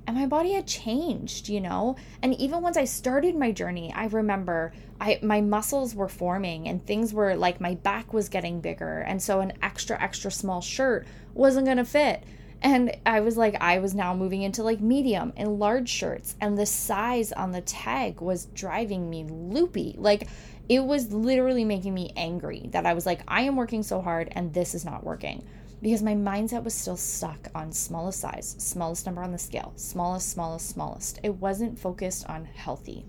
and 0.06 0.16
my 0.16 0.26
body 0.26 0.52
had 0.52 0.66
changed 0.66 1.48
you 1.48 1.60
know? 1.60 1.96
And 2.22 2.34
even 2.34 2.62
once 2.62 2.76
i 2.76 2.84
started 2.84 3.36
my 3.36 3.52
journey 3.52 3.92
i 3.94 4.06
remember 4.06 4.72
i 5.00 5.18
my 5.22 5.40
muscles 5.40 5.94
were 5.94 6.08
forming 6.08 6.68
and 6.68 6.84
things 6.84 7.12
were 7.12 7.34
like 7.34 7.60
my 7.60 7.74
back 7.74 8.12
was 8.12 8.28
getting 8.28 8.60
bigger. 8.60 9.00
And 9.00 9.22
so 9.22 9.40
an 9.40 9.52
extra 9.62 10.00
extra 10.00 10.30
small 10.30 10.60
shirt 10.60 11.06
wasn't 11.34 11.66
going 11.66 11.78
to 11.78 11.84
fit. 11.84 12.24
And 12.62 12.96
i 13.04 13.20
was 13.20 13.36
like 13.36 13.56
i 13.60 13.78
was 13.78 13.94
now 13.94 14.14
moving 14.14 14.42
into 14.42 14.62
like 14.62 14.80
medium 14.80 15.32
and 15.36 15.58
large 15.58 15.88
shirts. 15.88 16.36
And 16.40 16.56
the 16.56 16.66
size 16.66 17.32
on 17.32 17.52
the 17.52 17.60
tag 17.60 18.20
was 18.20 18.46
driving 18.46 19.08
me 19.10 19.24
loopy. 19.24 19.96
Like 19.98 20.28
it 20.68 20.80
was 20.80 21.12
literally 21.12 21.64
making 21.64 21.92
me 21.92 22.12
angry 22.16 22.68
that 22.72 22.86
i 22.86 22.94
was 22.94 23.06
like 23.06 23.20
i 23.28 23.42
am 23.42 23.56
working 23.56 23.82
so 23.82 24.00
hard 24.00 24.28
and 24.32 24.52
this 24.54 24.74
is 24.74 24.84
not 24.84 25.04
working 25.04 25.44
because 25.82 26.02
my 26.02 26.14
mindset 26.14 26.64
was 26.64 26.74
still 26.74 26.96
stuck 26.96 27.48
on 27.54 27.72
smallest 27.72 28.20
size, 28.20 28.54
smallest 28.58 29.06
number 29.06 29.22
on 29.22 29.32
the 29.32 29.38
scale, 29.38 29.72
smallest, 29.76 30.30
smallest, 30.30 30.68
smallest. 30.68 31.20
It 31.22 31.34
wasn't 31.34 31.78
focused 31.78 32.26
on 32.28 32.46
healthy. 32.46 33.04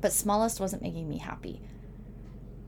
But 0.00 0.12
smallest 0.12 0.60
wasn't 0.60 0.82
making 0.82 1.08
me 1.08 1.18
happy. 1.18 1.60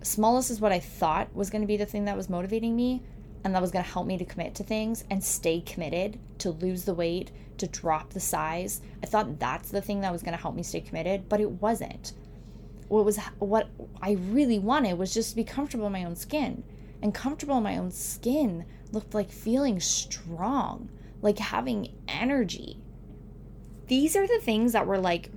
Smallest 0.03 0.51
is 0.51 0.61
what 0.61 0.73
I 0.73 0.81
thought 0.81 1.35
was 1.35 1.51
going 1.51 1.63
to 1.63 1.69
be 1.69 1.77
the 1.77 1.87
thing 1.87 2.07
that 2.07 2.17
was 2.17 2.31
motivating 2.31 2.75
me 2.75 3.03
and 3.45 3.55
that 3.55 3.63
was 3.63 3.71
going 3.71 3.85
to 3.85 3.91
help 3.91 4.07
me 4.07 4.19
to 4.19 4.25
commit 4.25 4.55
to 4.57 4.65
things 4.65 5.05
and 5.11 5.23
stay 5.23 5.61
committed, 5.61 6.19
to 6.39 6.51
lose 6.51 6.85
the 6.85 6.95
weight, 6.95 7.31
to 7.59 7.67
drop 7.67 8.11
the 8.11 8.21
size. 8.21 8.81
I 9.03 9.07
thought 9.07 9.39
that's 9.39 9.71
the 9.71 9.81
thing 9.81 10.01
that 10.01 10.13
was 10.13 10.23
going 10.23 10.37
to 10.37 10.43
help 10.43 10.55
me 10.55 10.63
stay 10.63 10.81
committed, 10.81 11.29
but 11.29 11.41
it 11.41 11.51
wasn't. 11.51 12.13
What 12.89 13.05
was 13.05 13.19
what 13.39 13.69
I 14.03 14.13
really 14.13 14.59
wanted 14.59 14.99
was 14.99 15.15
just 15.15 15.31
to 15.31 15.37
be 15.37 15.45
comfortable 15.45 15.87
in 15.87 15.93
my 15.93 16.05
own 16.05 16.17
skin. 16.17 16.65
And 17.03 17.15
comfortable 17.15 17.59
in 17.59 17.63
my 17.63 17.79
own 17.79 17.91
skin 17.91 18.67
looked 18.93 19.15
like 19.15 19.31
feeling 19.31 19.81
strong, 19.81 20.91
like 21.23 21.39
having 21.39 21.95
energy. 22.09 22.79
These 23.87 24.17
are 24.17 24.27
the 24.27 24.41
things 24.41 24.73
that 24.73 24.87
were 24.87 24.99
like 24.99 25.31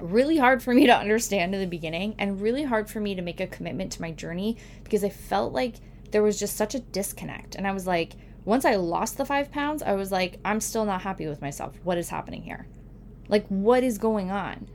really 0.00 0.38
hard 0.38 0.62
for 0.62 0.72
me 0.72 0.86
to 0.86 0.96
understand 0.96 1.54
in 1.54 1.60
the 1.60 1.66
beginning 1.66 2.14
and 2.18 2.40
really 2.40 2.62
hard 2.62 2.88
for 2.88 3.00
me 3.00 3.14
to 3.14 3.22
make 3.22 3.40
a 3.40 3.46
commitment 3.46 3.92
to 3.92 4.02
my 4.02 4.12
journey 4.12 4.56
because 4.84 5.04
I 5.04 5.10
felt 5.10 5.52
like 5.52 5.76
there 6.10 6.22
was 6.22 6.38
just 6.38 6.56
such 6.56 6.74
a 6.74 6.80
disconnect. 6.80 7.54
And 7.54 7.66
I 7.66 7.72
was 7.72 7.86
like, 7.86 8.14
once 8.44 8.64
I 8.64 8.76
lost 8.76 9.18
the 9.18 9.26
five 9.26 9.50
pounds, 9.50 9.82
I 9.82 9.92
was 9.92 10.10
like, 10.10 10.38
I'm 10.44 10.60
still 10.60 10.84
not 10.84 11.02
happy 11.02 11.26
with 11.26 11.42
myself. 11.42 11.74
What 11.82 11.98
is 11.98 12.08
happening 12.08 12.42
here? 12.42 12.66
Like, 13.28 13.46
what 13.48 13.82
is 13.82 13.98
going 13.98 14.30
on? 14.30 14.68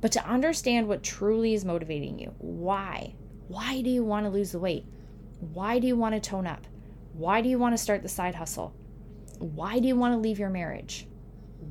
But 0.00 0.12
to 0.12 0.26
understand 0.26 0.88
what 0.88 1.02
truly 1.02 1.54
is 1.54 1.64
motivating 1.64 2.18
you, 2.18 2.32
why? 2.38 3.14
Why 3.48 3.82
do 3.82 3.90
you 3.90 4.04
want 4.04 4.24
to 4.26 4.30
lose 4.30 4.52
the 4.52 4.58
weight? 4.58 4.86
Why 5.40 5.78
do 5.78 5.86
you 5.86 5.96
want 5.96 6.14
to 6.14 6.20
tone 6.20 6.46
up? 6.46 6.66
Why 7.12 7.40
do 7.40 7.48
you 7.48 7.58
want 7.58 7.74
to 7.74 7.82
start 7.82 8.02
the 8.02 8.08
side 8.08 8.34
hustle? 8.34 8.74
Why 9.38 9.78
do 9.78 9.86
you 9.86 9.96
want 9.96 10.14
to 10.14 10.18
leave 10.18 10.38
your 10.38 10.50
marriage? 10.50 11.06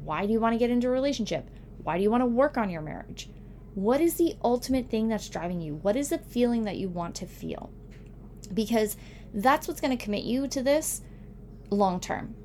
Why 0.04 0.26
do 0.26 0.32
you 0.32 0.40
want 0.40 0.54
to 0.54 0.60
get 0.60 0.70
into 0.70 0.88
a 0.88 0.92
relationship? 0.92 1.50
Why 1.84 1.98
do 1.98 2.04
you 2.04 2.12
want 2.12 2.22
to 2.22 2.28
work 2.28 2.58
on 2.58 2.70
your 2.70 2.82
marriage? 2.82 3.30
What 3.76 4.02
is 4.02 4.16
the 4.16 4.36
ultimate 4.44 4.90
thing 4.90 5.08
that's 5.08 5.30
driving 5.30 5.62
you? 5.62 5.76
What 5.76 5.96
is 5.96 6.10
the 6.10 6.18
feeling 6.18 6.64
that 6.64 6.78
you 6.78 6.90
want 6.90 7.16
to 7.16 7.26
feel? 7.26 7.72
Because 8.54 8.98
that's 9.34 9.68
what's 9.68 9.82
going 9.82 9.96
to 9.96 10.04
commit 10.04 10.24
you 10.24 10.48
to 10.48 10.64
this 10.64 11.02
long 11.70 12.00
term. 12.00 12.36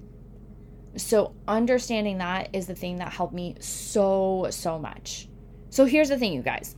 So, 0.97 1.35
understanding 1.49 2.19
that 2.19 2.51
is 2.53 2.67
the 2.67 2.75
thing 2.75 2.99
that 2.99 3.13
helped 3.13 3.33
me 3.33 3.57
so, 3.61 4.49
so 4.51 4.79
much. 4.79 5.29
So, 5.71 5.87
here's 5.87 6.11
the 6.11 6.19
thing, 6.19 6.35
you 6.35 6.43
guys. 6.43 6.77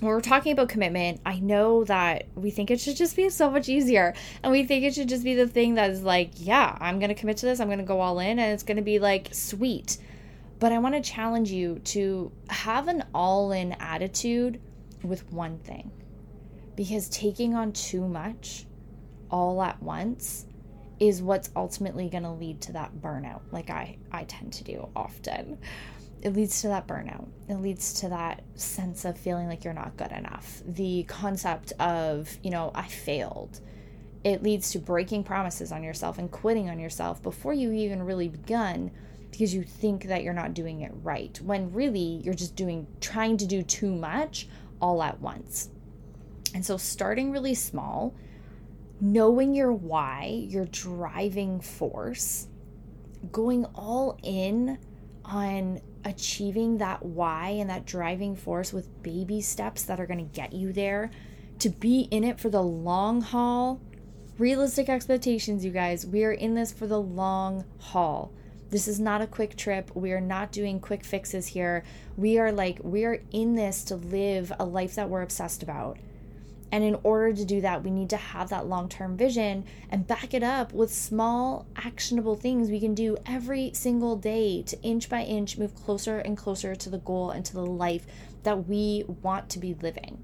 When 0.00 0.10
we're 0.10 0.20
talking 0.20 0.52
about 0.52 0.68
commitment, 0.68 1.20
I 1.24 1.38
know 1.38 1.84
that 1.84 2.26
we 2.34 2.50
think 2.50 2.70
it 2.70 2.80
should 2.80 2.96
just 2.96 3.16
be 3.16 3.30
so 3.30 3.50
much 3.50 3.68
easier. 3.68 4.14
And 4.42 4.52
we 4.52 4.64
think 4.64 4.84
it 4.84 4.94
should 4.94 5.08
just 5.08 5.24
be 5.24 5.34
the 5.34 5.46
thing 5.46 5.74
that 5.74 5.90
is 5.90 6.02
like, 6.02 6.32
yeah, 6.34 6.76
I'm 6.80 6.98
going 6.98 7.08
to 7.08 7.14
commit 7.14 7.38
to 7.38 7.46
this. 7.46 7.60
I'm 7.60 7.68
going 7.68 7.78
to 7.78 7.84
go 7.84 8.00
all 8.00 8.18
in 8.18 8.38
and 8.38 8.52
it's 8.52 8.62
going 8.62 8.76
to 8.76 8.82
be 8.82 8.98
like 8.98 9.28
sweet. 9.32 9.98
But 10.58 10.72
I 10.72 10.78
want 10.78 10.94
to 10.94 11.00
challenge 11.00 11.50
you 11.50 11.78
to 11.84 12.30
have 12.48 12.88
an 12.88 13.04
all 13.14 13.52
in 13.52 13.72
attitude 13.72 14.60
with 15.02 15.30
one 15.32 15.58
thing. 15.58 15.90
Because 16.74 17.08
taking 17.08 17.54
on 17.54 17.72
too 17.72 18.06
much 18.06 18.66
all 19.30 19.62
at 19.62 19.82
once 19.82 20.46
is 21.00 21.22
what's 21.22 21.50
ultimately 21.56 22.08
going 22.08 22.22
to 22.22 22.30
lead 22.30 22.60
to 22.62 22.72
that 22.72 22.94
burnout 23.00 23.42
like 23.50 23.70
I 23.70 23.98
I 24.10 24.24
tend 24.24 24.52
to 24.54 24.64
do 24.64 24.88
often. 24.96 25.58
It 26.26 26.34
leads 26.34 26.62
to 26.62 26.68
that 26.68 26.88
burnout. 26.88 27.28
It 27.48 27.60
leads 27.60 28.00
to 28.00 28.08
that 28.08 28.42
sense 28.56 29.04
of 29.04 29.16
feeling 29.16 29.46
like 29.46 29.62
you're 29.62 29.72
not 29.72 29.96
good 29.96 30.10
enough. 30.10 30.60
The 30.66 31.04
concept 31.04 31.72
of, 31.78 32.36
you 32.42 32.50
know, 32.50 32.72
I 32.74 32.88
failed. 32.88 33.60
It 34.24 34.42
leads 34.42 34.72
to 34.72 34.80
breaking 34.80 35.22
promises 35.22 35.70
on 35.70 35.84
yourself 35.84 36.18
and 36.18 36.28
quitting 36.28 36.68
on 36.68 36.80
yourself 36.80 37.22
before 37.22 37.54
you 37.54 37.70
even 37.70 38.02
really 38.02 38.26
begun 38.26 38.90
because 39.30 39.54
you 39.54 39.62
think 39.62 40.06
that 40.06 40.24
you're 40.24 40.32
not 40.32 40.52
doing 40.52 40.80
it 40.80 40.90
right 41.04 41.40
when 41.42 41.72
really 41.72 42.20
you're 42.24 42.34
just 42.34 42.56
doing 42.56 42.88
trying 43.00 43.36
to 43.36 43.46
do 43.46 43.62
too 43.62 43.94
much 43.94 44.48
all 44.80 45.04
at 45.04 45.20
once. 45.20 45.70
And 46.54 46.66
so 46.66 46.76
starting 46.76 47.30
really 47.30 47.54
small, 47.54 48.16
knowing 49.00 49.54
your 49.54 49.72
why, 49.72 50.44
your 50.48 50.64
driving 50.64 51.60
force, 51.60 52.48
going 53.30 53.64
all 53.76 54.18
in 54.24 54.78
on 55.24 55.80
achieving 56.06 56.78
that 56.78 57.04
why 57.04 57.48
and 57.48 57.68
that 57.68 57.84
driving 57.84 58.36
force 58.36 58.72
with 58.72 59.02
baby 59.02 59.40
steps 59.40 59.82
that 59.82 59.98
are 59.98 60.06
going 60.06 60.24
to 60.24 60.36
get 60.36 60.52
you 60.52 60.72
there, 60.72 61.10
to 61.58 61.68
be 61.68 62.02
in 62.10 62.22
it 62.22 62.38
for 62.38 62.48
the 62.48 62.62
long 62.62 63.20
haul. 63.20 63.80
Realistic 64.38 64.88
expectations, 64.88 65.64
you 65.64 65.72
guys. 65.72 66.06
We 66.06 66.24
are 66.24 66.32
in 66.32 66.54
this 66.54 66.72
for 66.72 66.86
the 66.86 67.00
long 67.00 67.64
haul. 67.78 68.30
This 68.70 68.86
is 68.86 69.00
not 69.00 69.20
a 69.20 69.26
quick 69.26 69.56
trip. 69.56 69.90
We 69.94 70.12
are 70.12 70.20
not 70.20 70.52
doing 70.52 70.78
quick 70.80 71.04
fixes 71.04 71.48
here. 71.48 71.82
We 72.16 72.38
are 72.38 72.52
like, 72.52 72.78
we 72.82 73.04
are 73.04 73.20
in 73.32 73.54
this 73.54 73.82
to 73.84 73.96
live 73.96 74.52
a 74.58 74.64
life 74.64 74.94
that 74.94 75.08
we're 75.08 75.22
obsessed 75.22 75.62
about. 75.62 75.98
And 76.72 76.82
in 76.82 76.96
order 77.04 77.32
to 77.32 77.44
do 77.44 77.60
that, 77.60 77.84
we 77.84 77.90
need 77.90 78.10
to 78.10 78.16
have 78.16 78.48
that 78.50 78.66
long 78.66 78.88
term 78.88 79.16
vision 79.16 79.64
and 79.90 80.06
back 80.06 80.34
it 80.34 80.42
up 80.42 80.72
with 80.72 80.92
small, 80.92 81.66
actionable 81.76 82.36
things 82.36 82.70
we 82.70 82.80
can 82.80 82.94
do 82.94 83.16
every 83.24 83.70
single 83.72 84.16
day 84.16 84.62
to 84.62 84.80
inch 84.82 85.08
by 85.08 85.22
inch 85.22 85.58
move 85.58 85.74
closer 85.74 86.18
and 86.18 86.36
closer 86.36 86.74
to 86.74 86.90
the 86.90 86.98
goal 86.98 87.30
and 87.30 87.44
to 87.44 87.54
the 87.54 87.64
life 87.64 88.06
that 88.42 88.68
we 88.68 89.04
want 89.22 89.48
to 89.50 89.58
be 89.58 89.74
living. 89.74 90.22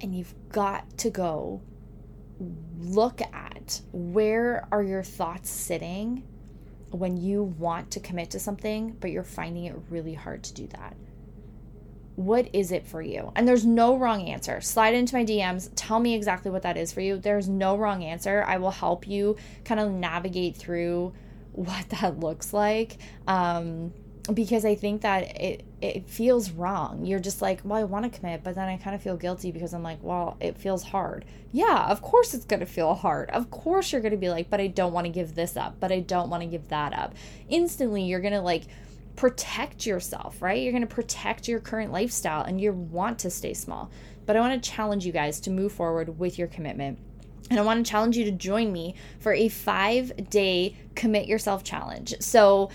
And 0.00 0.14
you've 0.14 0.34
got 0.50 0.98
to 0.98 1.10
go 1.10 1.62
look 2.80 3.20
at 3.22 3.80
where 3.92 4.66
are 4.72 4.82
your 4.82 5.02
thoughts 5.02 5.50
sitting 5.50 6.24
when 6.90 7.16
you 7.16 7.42
want 7.42 7.90
to 7.92 8.00
commit 8.00 8.30
to 8.30 8.38
something, 8.38 8.96
but 9.00 9.10
you're 9.10 9.22
finding 9.22 9.64
it 9.64 9.76
really 9.88 10.14
hard 10.14 10.42
to 10.44 10.54
do 10.54 10.66
that. 10.68 10.96
What 12.16 12.48
is 12.52 12.70
it 12.70 12.86
for 12.86 13.02
you? 13.02 13.32
And 13.34 13.46
there's 13.46 13.66
no 13.66 13.96
wrong 13.96 14.28
answer. 14.28 14.60
Slide 14.60 14.94
into 14.94 15.16
my 15.16 15.24
DMs, 15.24 15.70
tell 15.74 15.98
me 15.98 16.14
exactly 16.14 16.50
what 16.50 16.62
that 16.62 16.76
is 16.76 16.92
for 16.92 17.00
you. 17.00 17.18
There's 17.18 17.48
no 17.48 17.76
wrong 17.76 18.04
answer. 18.04 18.44
I 18.46 18.58
will 18.58 18.70
help 18.70 19.08
you 19.08 19.36
kind 19.64 19.80
of 19.80 19.90
navigate 19.90 20.56
through 20.56 21.12
what 21.52 21.88
that 22.00 22.20
looks 22.20 22.52
like. 22.52 22.98
Um, 23.26 23.92
because 24.32 24.64
I 24.64 24.74
think 24.74 25.02
that 25.02 25.38
it 25.38 25.64
it 25.82 26.08
feels 26.08 26.50
wrong. 26.50 27.04
You're 27.04 27.20
just 27.20 27.42
like, 27.42 27.60
well, 27.62 27.78
I 27.78 27.84
want 27.84 28.10
to 28.10 28.18
commit, 28.18 28.42
but 28.42 28.54
then 28.54 28.68
I 28.68 28.78
kind 28.78 28.96
of 28.96 29.02
feel 29.02 29.18
guilty 29.18 29.52
because 29.52 29.74
I'm 29.74 29.82
like, 29.82 29.98
well, 30.00 30.38
it 30.40 30.56
feels 30.56 30.82
hard. 30.82 31.26
Yeah, 31.52 31.86
of 31.90 32.00
course 32.00 32.32
it's 32.32 32.46
to 32.60 32.66
feel 32.66 32.94
hard. 32.94 33.28
Of 33.30 33.50
course 33.50 33.92
you're 33.92 34.00
to 34.12 34.16
be 34.16 34.30
like, 34.30 34.48
but 34.48 34.60
I 34.60 34.68
don't 34.68 34.94
want 34.94 35.04
to 35.04 35.12
give 35.12 35.34
this 35.34 35.58
up, 35.58 35.76
but 35.80 35.92
I 35.92 36.00
don't 36.00 36.30
want 36.30 36.42
to 36.42 36.48
give 36.48 36.68
that 36.68 36.94
up. 36.94 37.14
Instantly, 37.50 38.04
you're 38.04 38.20
to 38.32 38.40
like 38.40 38.62
protect 39.16 39.86
yourself, 39.86 40.40
right? 40.42 40.60
You're 40.62 40.72
going 40.72 40.86
to 40.86 40.94
protect 40.94 41.48
your 41.48 41.60
current 41.60 41.92
lifestyle 41.92 42.42
and 42.42 42.60
you 42.60 42.72
want 42.72 43.18
to 43.20 43.30
stay 43.30 43.54
small. 43.54 43.90
But 44.26 44.36
I 44.36 44.40
want 44.40 44.62
to 44.62 44.70
challenge 44.70 45.04
you 45.06 45.12
guys 45.12 45.40
to 45.40 45.50
move 45.50 45.72
forward 45.72 46.18
with 46.18 46.38
your 46.38 46.48
commitment. 46.48 46.98
And 47.50 47.58
I 47.58 47.62
want 47.62 47.84
to 47.84 47.90
challenge 47.90 48.16
you 48.16 48.24
to 48.24 48.30
join 48.30 48.72
me 48.72 48.94
for 49.20 49.34
a 49.34 49.48
five 49.48 50.30
day 50.30 50.76
commit 50.94 51.26
yourself 51.26 51.62
challenge. 51.62 52.14
So, 52.20 52.70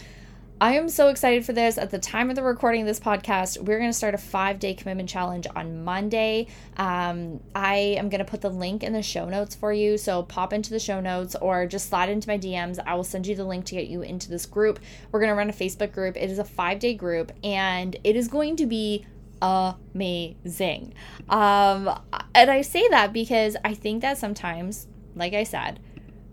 I 0.61 0.73
am 0.73 0.89
so 0.89 1.07
excited 1.07 1.45
for 1.45 1.53
this. 1.53 1.77
At 1.77 1.89
the 1.89 1.99
time 1.99 2.29
of 2.29 2.35
the 2.35 2.43
recording 2.43 2.81
of 2.81 2.87
this 2.87 2.99
podcast, 2.99 3.59
we're 3.59 3.77
going 3.77 3.89
to 3.89 3.97
start 3.97 4.13
a 4.13 4.17
five 4.17 4.59
day 4.59 4.73
commitment 4.73 5.07
challenge 5.07 5.47
on 5.55 5.85
Monday. 5.85 6.47
Um, 6.75 7.39
I 7.55 7.95
am 7.97 8.09
going 8.09 8.19
to 8.19 8.29
put 8.29 8.41
the 8.41 8.49
link 8.49 8.83
in 8.83 8.91
the 8.91 9.01
show 9.01 9.29
notes 9.29 9.55
for 9.55 9.71
you. 9.71 9.97
So 9.97 10.23
pop 10.23 10.51
into 10.51 10.71
the 10.71 10.79
show 10.79 10.99
notes 10.99 11.33
or 11.41 11.65
just 11.65 11.87
slide 11.87 12.09
into 12.09 12.27
my 12.27 12.37
DMs. 12.37 12.77
I 12.85 12.95
will 12.95 13.05
send 13.05 13.25
you 13.25 13.37
the 13.37 13.45
link 13.45 13.63
to 13.65 13.75
get 13.75 13.87
you 13.87 14.01
into 14.01 14.29
this 14.29 14.45
group. 14.45 14.81
We're 15.13 15.21
going 15.21 15.29
to 15.29 15.35
run 15.35 15.49
a 15.49 15.53
Facebook 15.53 15.93
group. 15.93 16.17
It 16.17 16.29
is 16.29 16.39
a 16.39 16.43
five 16.43 16.79
day 16.79 16.93
group 16.93 17.31
and 17.41 17.95
it 18.03 18.17
is 18.17 18.27
going 18.27 18.57
to 18.57 18.65
be 18.65 19.05
amazing. 19.41 20.93
Um, 21.29 22.01
and 22.35 22.51
I 22.51 22.63
say 22.63 22.85
that 22.89 23.13
because 23.13 23.55
I 23.63 23.75
think 23.75 24.01
that 24.01 24.17
sometimes, 24.17 24.87
like 25.15 25.33
I 25.33 25.43
said, 25.43 25.79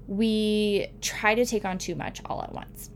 we 0.09 0.89
try 1.01 1.37
to 1.37 1.47
take 1.47 1.65
on 1.65 1.79
too 1.79 1.95
much 1.95 2.21
all 2.25 2.43
at 2.43 2.53
once 2.53 2.91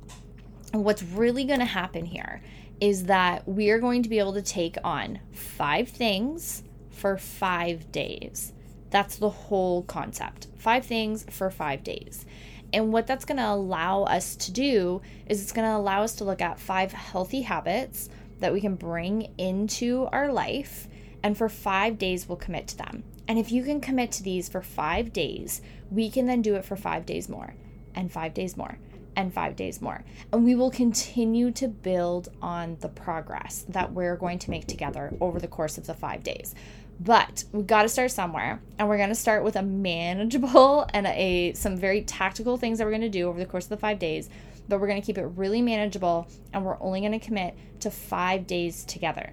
what's 0.72 1.02
really 1.02 1.44
going 1.44 1.58
to 1.58 1.64
happen 1.64 2.04
here 2.04 2.42
is 2.80 3.04
that 3.04 3.46
we 3.46 3.70
are 3.70 3.78
going 3.78 4.02
to 4.02 4.08
be 4.08 4.18
able 4.18 4.32
to 4.34 4.42
take 4.42 4.76
on 4.82 5.20
five 5.32 5.88
things 5.88 6.62
for 6.90 7.16
five 7.18 7.90
days. 7.92 8.52
That's 8.90 9.16
the 9.16 9.30
whole 9.30 9.82
concept. 9.82 10.48
Five 10.56 10.86
things 10.86 11.24
for 11.30 11.50
five 11.50 11.84
days. 11.84 12.24
And 12.72 12.92
what 12.92 13.06
that's 13.06 13.24
going 13.24 13.38
to 13.38 13.48
allow 13.48 14.04
us 14.04 14.36
to 14.36 14.52
do 14.52 15.02
is 15.26 15.42
it's 15.42 15.52
going 15.52 15.68
to 15.68 15.76
allow 15.76 16.02
us 16.02 16.14
to 16.16 16.24
look 16.24 16.40
at 16.40 16.60
five 16.60 16.92
healthy 16.92 17.42
habits 17.42 18.08
that 18.38 18.52
we 18.52 18.60
can 18.60 18.76
bring 18.76 19.32
into 19.38 20.08
our 20.12 20.32
life. 20.32 20.88
And 21.22 21.36
for 21.36 21.48
five 21.48 21.98
days, 21.98 22.28
we'll 22.28 22.36
commit 22.36 22.68
to 22.68 22.78
them. 22.78 23.04
And 23.28 23.38
if 23.38 23.52
you 23.52 23.62
can 23.62 23.80
commit 23.80 24.12
to 24.12 24.22
these 24.22 24.48
for 24.48 24.62
five 24.62 25.12
days, 25.12 25.60
we 25.90 26.10
can 26.10 26.26
then 26.26 26.42
do 26.42 26.54
it 26.54 26.64
for 26.64 26.76
five 26.76 27.06
days 27.06 27.28
more 27.28 27.54
and 27.94 28.10
five 28.10 28.34
days 28.34 28.56
more 28.56 28.78
and 29.20 29.32
five 29.32 29.56
days 29.56 29.80
more. 29.80 30.02
And 30.32 30.44
we 30.44 30.54
will 30.54 30.70
continue 30.70 31.50
to 31.52 31.68
build 31.68 32.28
on 32.42 32.76
the 32.80 32.88
progress 32.88 33.64
that 33.68 33.92
we're 33.92 34.16
going 34.16 34.38
to 34.40 34.50
make 34.50 34.66
together 34.66 35.14
over 35.20 35.38
the 35.38 35.48
course 35.48 35.78
of 35.78 35.86
the 35.86 35.94
five 35.94 36.22
days. 36.22 36.54
But 36.98 37.44
we've 37.52 37.66
got 37.66 37.82
to 37.82 37.88
start 37.88 38.10
somewhere, 38.10 38.60
and 38.78 38.86
we're 38.86 38.98
going 38.98 39.08
to 39.08 39.14
start 39.14 39.42
with 39.42 39.56
a 39.56 39.62
manageable 39.62 40.86
and 40.94 41.06
a 41.06 41.54
some 41.54 41.76
very 41.76 42.02
tactical 42.02 42.58
things 42.58 42.78
that 42.78 42.84
we're 42.84 42.90
going 42.90 43.00
to 43.02 43.08
do 43.08 43.28
over 43.28 43.38
the 43.38 43.46
course 43.46 43.64
of 43.64 43.70
the 43.70 43.76
five 43.78 43.98
days. 43.98 44.28
But 44.68 44.80
we're 44.80 44.86
going 44.86 45.00
to 45.00 45.06
keep 45.06 45.18
it 45.18 45.24
really 45.24 45.62
manageable, 45.62 46.28
and 46.52 46.64
we're 46.64 46.80
only 46.80 47.00
going 47.00 47.18
to 47.18 47.18
commit 47.18 47.56
to 47.80 47.90
five 47.90 48.46
days 48.46 48.84
together. 48.84 49.32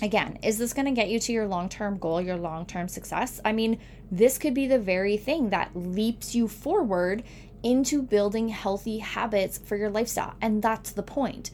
Again, 0.00 0.38
is 0.42 0.58
this 0.58 0.72
going 0.72 0.86
to 0.86 0.92
get 0.92 1.10
you 1.10 1.18
to 1.20 1.32
your 1.32 1.46
long 1.46 1.68
term 1.68 1.98
goal, 1.98 2.20
your 2.20 2.36
long 2.36 2.66
term 2.66 2.88
success? 2.88 3.40
I 3.44 3.52
mean, 3.52 3.78
this 4.10 4.38
could 4.38 4.54
be 4.54 4.66
the 4.66 4.78
very 4.78 5.16
thing 5.16 5.50
that 5.50 5.70
leaps 5.74 6.34
you 6.34 6.46
forward 6.46 7.24
into 7.62 8.02
building 8.02 8.48
healthy 8.48 8.98
habits 8.98 9.58
for 9.58 9.76
your 9.76 9.90
lifestyle. 9.90 10.34
And 10.40 10.62
that's 10.62 10.92
the 10.92 11.02
point. 11.02 11.50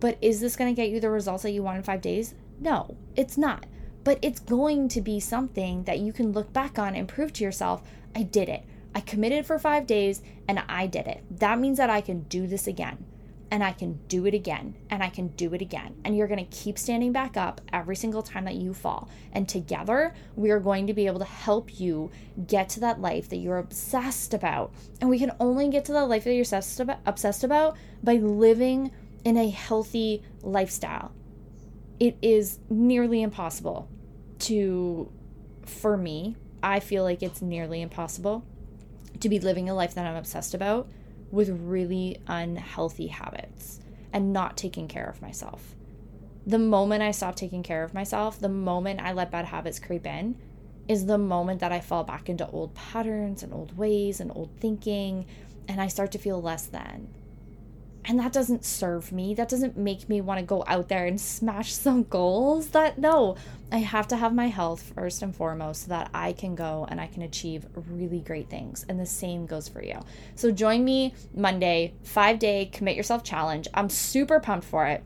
But 0.00 0.18
is 0.20 0.40
this 0.40 0.56
going 0.56 0.74
to 0.74 0.80
get 0.80 0.90
you 0.90 1.00
the 1.00 1.10
results 1.10 1.42
that 1.42 1.52
you 1.52 1.62
want 1.62 1.78
in 1.78 1.82
five 1.82 2.00
days? 2.00 2.34
No, 2.60 2.96
it's 3.14 3.38
not. 3.38 3.66
But 4.04 4.18
it's 4.22 4.40
going 4.40 4.88
to 4.88 5.00
be 5.00 5.20
something 5.20 5.84
that 5.84 5.98
you 5.98 6.12
can 6.12 6.32
look 6.32 6.52
back 6.52 6.78
on 6.78 6.94
and 6.94 7.08
prove 7.08 7.32
to 7.34 7.44
yourself 7.44 7.82
I 8.14 8.22
did 8.22 8.48
it. 8.48 8.64
I 8.94 9.00
committed 9.00 9.44
for 9.44 9.58
five 9.58 9.86
days 9.86 10.22
and 10.48 10.62
I 10.68 10.86
did 10.86 11.06
it. 11.06 11.24
That 11.30 11.58
means 11.58 11.78
that 11.78 11.90
I 11.90 12.00
can 12.00 12.22
do 12.22 12.46
this 12.46 12.66
again 12.66 13.04
and 13.50 13.62
I 13.62 13.72
can 13.72 14.00
do 14.08 14.26
it 14.26 14.34
again 14.34 14.74
and 14.90 15.02
I 15.02 15.08
can 15.08 15.28
do 15.28 15.54
it 15.54 15.62
again. 15.62 15.94
And 16.04 16.16
you're 16.16 16.26
going 16.26 16.44
to 16.44 16.56
keep 16.56 16.78
standing 16.78 17.12
back 17.12 17.36
up 17.36 17.60
every 17.72 17.96
single 17.96 18.22
time 18.22 18.44
that 18.44 18.56
you 18.56 18.74
fall. 18.74 19.08
And 19.32 19.48
together, 19.48 20.14
we 20.34 20.50
are 20.50 20.58
going 20.58 20.86
to 20.88 20.94
be 20.94 21.06
able 21.06 21.20
to 21.20 21.24
help 21.24 21.78
you 21.78 22.10
get 22.46 22.68
to 22.70 22.80
that 22.80 23.00
life 23.00 23.28
that 23.28 23.36
you're 23.36 23.58
obsessed 23.58 24.34
about. 24.34 24.72
And 25.00 25.08
we 25.08 25.18
can 25.18 25.32
only 25.38 25.68
get 25.68 25.84
to 25.86 25.92
that 25.92 26.08
life 26.08 26.24
that 26.24 26.32
you're 26.32 26.42
obsessed 26.42 26.80
about, 26.80 26.98
obsessed 27.06 27.44
about 27.44 27.76
by 28.02 28.14
living 28.14 28.90
in 29.24 29.36
a 29.36 29.48
healthy 29.50 30.22
lifestyle. 30.42 31.12
It 32.00 32.18
is 32.20 32.58
nearly 32.68 33.22
impossible 33.22 33.88
to, 34.40 35.10
for 35.64 35.96
me, 35.96 36.36
I 36.62 36.80
feel 36.80 37.04
like 37.04 37.22
it's 37.22 37.40
nearly 37.40 37.80
impossible 37.80 38.44
to 39.20 39.28
be 39.28 39.38
living 39.38 39.68
a 39.68 39.74
life 39.74 39.94
that 39.94 40.06
I'm 40.06 40.16
obsessed 40.16 40.52
about 40.52 40.90
with 41.30 41.48
really 41.50 42.18
unhealthy 42.26 43.08
habits 43.08 43.80
and 44.12 44.32
not 44.32 44.56
taking 44.56 44.88
care 44.88 45.06
of 45.06 45.20
myself. 45.20 45.74
The 46.46 46.58
moment 46.58 47.02
I 47.02 47.10
stop 47.10 47.34
taking 47.34 47.62
care 47.62 47.82
of 47.82 47.92
myself, 47.92 48.38
the 48.38 48.48
moment 48.48 49.00
I 49.00 49.12
let 49.12 49.30
bad 49.30 49.46
habits 49.46 49.80
creep 49.80 50.06
in, 50.06 50.36
is 50.88 51.06
the 51.06 51.18
moment 51.18 51.60
that 51.60 51.72
I 51.72 51.80
fall 51.80 52.04
back 52.04 52.28
into 52.28 52.48
old 52.48 52.74
patterns 52.74 53.42
and 53.42 53.52
old 53.52 53.76
ways 53.76 54.20
and 54.20 54.30
old 54.34 54.50
thinking, 54.60 55.26
and 55.66 55.80
I 55.80 55.88
start 55.88 56.12
to 56.12 56.18
feel 56.18 56.40
less 56.40 56.66
than. 56.66 57.08
And 58.08 58.20
that 58.20 58.32
doesn't 58.32 58.64
serve 58.64 59.10
me. 59.10 59.34
That 59.34 59.48
doesn't 59.48 59.76
make 59.76 60.08
me 60.08 60.20
want 60.20 60.38
to 60.38 60.46
go 60.46 60.64
out 60.66 60.88
there 60.88 61.06
and 61.06 61.20
smash 61.20 61.72
some 61.74 62.04
goals. 62.04 62.68
That, 62.68 62.98
no, 62.98 63.36
I 63.72 63.78
have 63.78 64.08
to 64.08 64.16
have 64.16 64.34
my 64.34 64.46
health 64.46 64.92
first 64.94 65.22
and 65.22 65.34
foremost 65.34 65.82
so 65.82 65.88
that 65.88 66.10
I 66.14 66.32
can 66.32 66.54
go 66.54 66.86
and 66.88 67.00
I 67.00 67.08
can 67.08 67.22
achieve 67.22 67.66
really 67.74 68.20
great 68.20 68.48
things. 68.48 68.86
And 68.88 68.98
the 68.98 69.06
same 69.06 69.46
goes 69.46 69.68
for 69.68 69.82
you. 69.82 70.00
So 70.36 70.50
join 70.50 70.84
me 70.84 71.14
Monday, 71.34 71.94
five 72.02 72.38
day 72.38 72.66
commit 72.72 72.96
yourself 72.96 73.24
challenge. 73.24 73.66
I'm 73.74 73.88
super 73.88 74.38
pumped 74.40 74.66
for 74.66 74.86
it. 74.86 75.02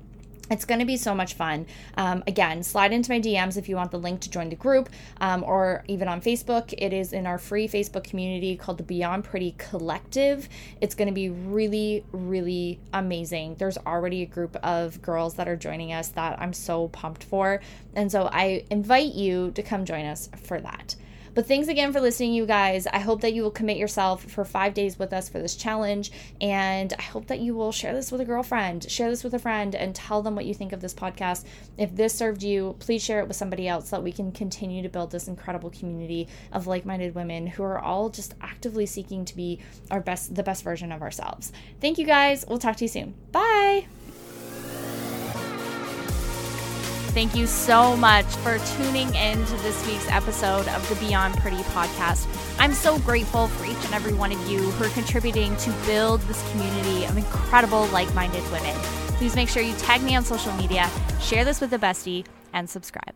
It's 0.51 0.65
going 0.65 0.81
to 0.81 0.87
be 0.87 0.97
so 0.97 1.15
much 1.15 1.35
fun. 1.35 1.67
Um, 1.97 2.25
again, 2.27 2.63
slide 2.63 2.93
into 2.93 3.11
my 3.11 3.21
DMs 3.21 3.57
if 3.57 3.69
you 3.69 3.77
want 3.77 3.93
the 3.93 3.99
link 3.99 4.21
to 4.21 4.31
join 4.31 4.49
the 4.49 4.57
group 4.57 4.91
um, 5.21 5.45
or 5.45 5.85
even 5.87 6.09
on 6.09 6.21
Facebook. 6.21 6.75
It 6.77 6.93
is 6.93 7.13
in 7.13 7.27
our 7.27 7.39
free 7.39 7.69
Facebook 7.69 8.05
community 8.05 8.57
called 8.57 8.79
the 8.79 8.85
Beyond 8.85 9.25
Pretty 9.25 9.55
Collective. 9.59 10.49
It's 10.81 10.95
going 10.97 11.09
to 11.09 11.15
be 11.15 11.31
really, 11.31 12.05
really 12.13 12.81
amazing. 12.93 13.55
There's 13.57 13.79
already 13.79 14.23
a 14.23 14.27
group 14.27 14.57
of 14.57 15.01
girls 15.01 15.35
that 15.35 15.49
are 15.49 15.57
joining 15.57 15.93
us 15.93 16.09
that 16.09 16.41
I'm 16.41 16.53
so 16.53 16.89
pumped 16.89 17.23
for. 17.23 17.61
And 17.95 18.11
so 18.11 18.29
I 18.33 18.65
invite 18.71 19.15
you 19.15 19.53
to 19.53 19.63
come 19.63 19.85
join 19.85 20.05
us 20.05 20.29
for 20.43 20.61
that. 20.61 20.97
But 21.35 21.47
thanks 21.47 21.69
again 21.69 21.93
for 21.93 22.01
listening, 22.01 22.33
you 22.33 22.47
guys. 22.47 22.87
I 22.87 22.99
hope 22.99 23.21
that 23.21 23.33
you 23.33 23.43
will 23.43 23.51
commit 23.51 23.77
yourself 23.77 24.25
for 24.25 24.45
five 24.45 24.75
days 24.75 24.99
with 24.99 25.13
us 25.13 25.29
for 25.29 25.39
this 25.39 25.55
challenge. 25.55 26.11
And 26.41 26.93
I 26.99 27.03
hope 27.03 27.27
that 27.29 27.41
you 27.41 27.55
will 27.55 27.73
share 27.73 27.95
this 27.95 28.11
with 28.11 28.21
a 28.21 28.25
girlfriend, 28.25 28.91
share 28.91 29.11
this 29.11 29.23
with 29.23 29.35
a 29.35 29.39
friend, 29.39 29.75
and 29.75 29.95
tell 29.95 30.23
them 30.23 30.35
what 30.35 30.45
you 30.45 30.55
think 30.55 30.73
of 30.73 30.81
this 30.81 30.95
podcast. 30.95 31.45
If 31.79 31.95
this 31.95 32.15
served 32.15 32.43
you, 32.43 32.77
please 32.81 33.03
share 33.03 33.21
it 33.21 33.29
with 33.29 33.37
somebody 33.37 33.69
else 33.69 33.89
so 33.89 33.97
that 33.97 34.03
we 34.03 34.13
can 34.13 34.33
continue 34.33 34.83
to 34.83 34.89
build 34.89 35.11
this 35.11 35.29
incredible 35.29 35.71
community 35.71 36.29
of 36.53 36.67
like 36.67 36.85
minded 36.85 37.15
women 37.15 37.47
who 37.47 37.63
are 37.63 37.79
all 37.79 38.11
just 38.11 38.35
actively 38.41 38.87
seeking 38.87 39.25
to 39.25 39.37
be 39.37 39.61
our 39.91 40.01
best, 40.01 40.35
the 40.35 40.43
best 40.43 40.65
version 40.65 40.91
of 40.93 41.03
ourselves. 41.03 41.53
Thank 41.81 41.99
you 41.99 42.07
guys. 42.07 42.45
We'll 42.49 42.59
talk 42.59 42.77
to 42.77 42.85
you 42.85 42.89
soon. 42.89 43.15
Bye. 43.33 43.87
Thank 47.11 47.35
you 47.35 47.49
so 47.49 47.97
much 47.97 48.25
for 48.25 48.59
tuning 48.77 49.13
in 49.17 49.45
to 49.45 49.57
this 49.59 49.85
week's 49.85 50.09
episode 50.11 50.69
of 50.69 50.89
the 50.89 50.95
Beyond 51.05 51.37
Pretty 51.39 51.57
podcast. 51.57 52.29
I'm 52.61 52.73
so 52.73 53.01
grateful 53.01 53.49
for 53.49 53.65
each 53.65 53.85
and 53.85 53.95
every 53.95 54.15
one 54.15 54.31
of 54.31 54.49
you 54.49 54.59
who 54.59 54.85
are 54.85 54.91
contributing 54.91 55.57
to 55.57 55.73
build 55.87 56.21
this 56.23 56.49
community 56.53 57.07
of 57.07 57.17
incredible, 57.17 57.87
like 57.87 58.15
minded 58.15 58.45
women. 58.53 58.77
Please 59.19 59.35
make 59.35 59.49
sure 59.49 59.61
you 59.61 59.75
tag 59.75 60.03
me 60.05 60.15
on 60.15 60.25
social 60.25 60.53
media, 60.53 60.89
share 61.21 61.45
this 61.45 61.61
with 61.61 61.73
a 61.73 61.79
bestie, 61.79 62.25
and 62.53 62.71
subscribe. 62.71 63.15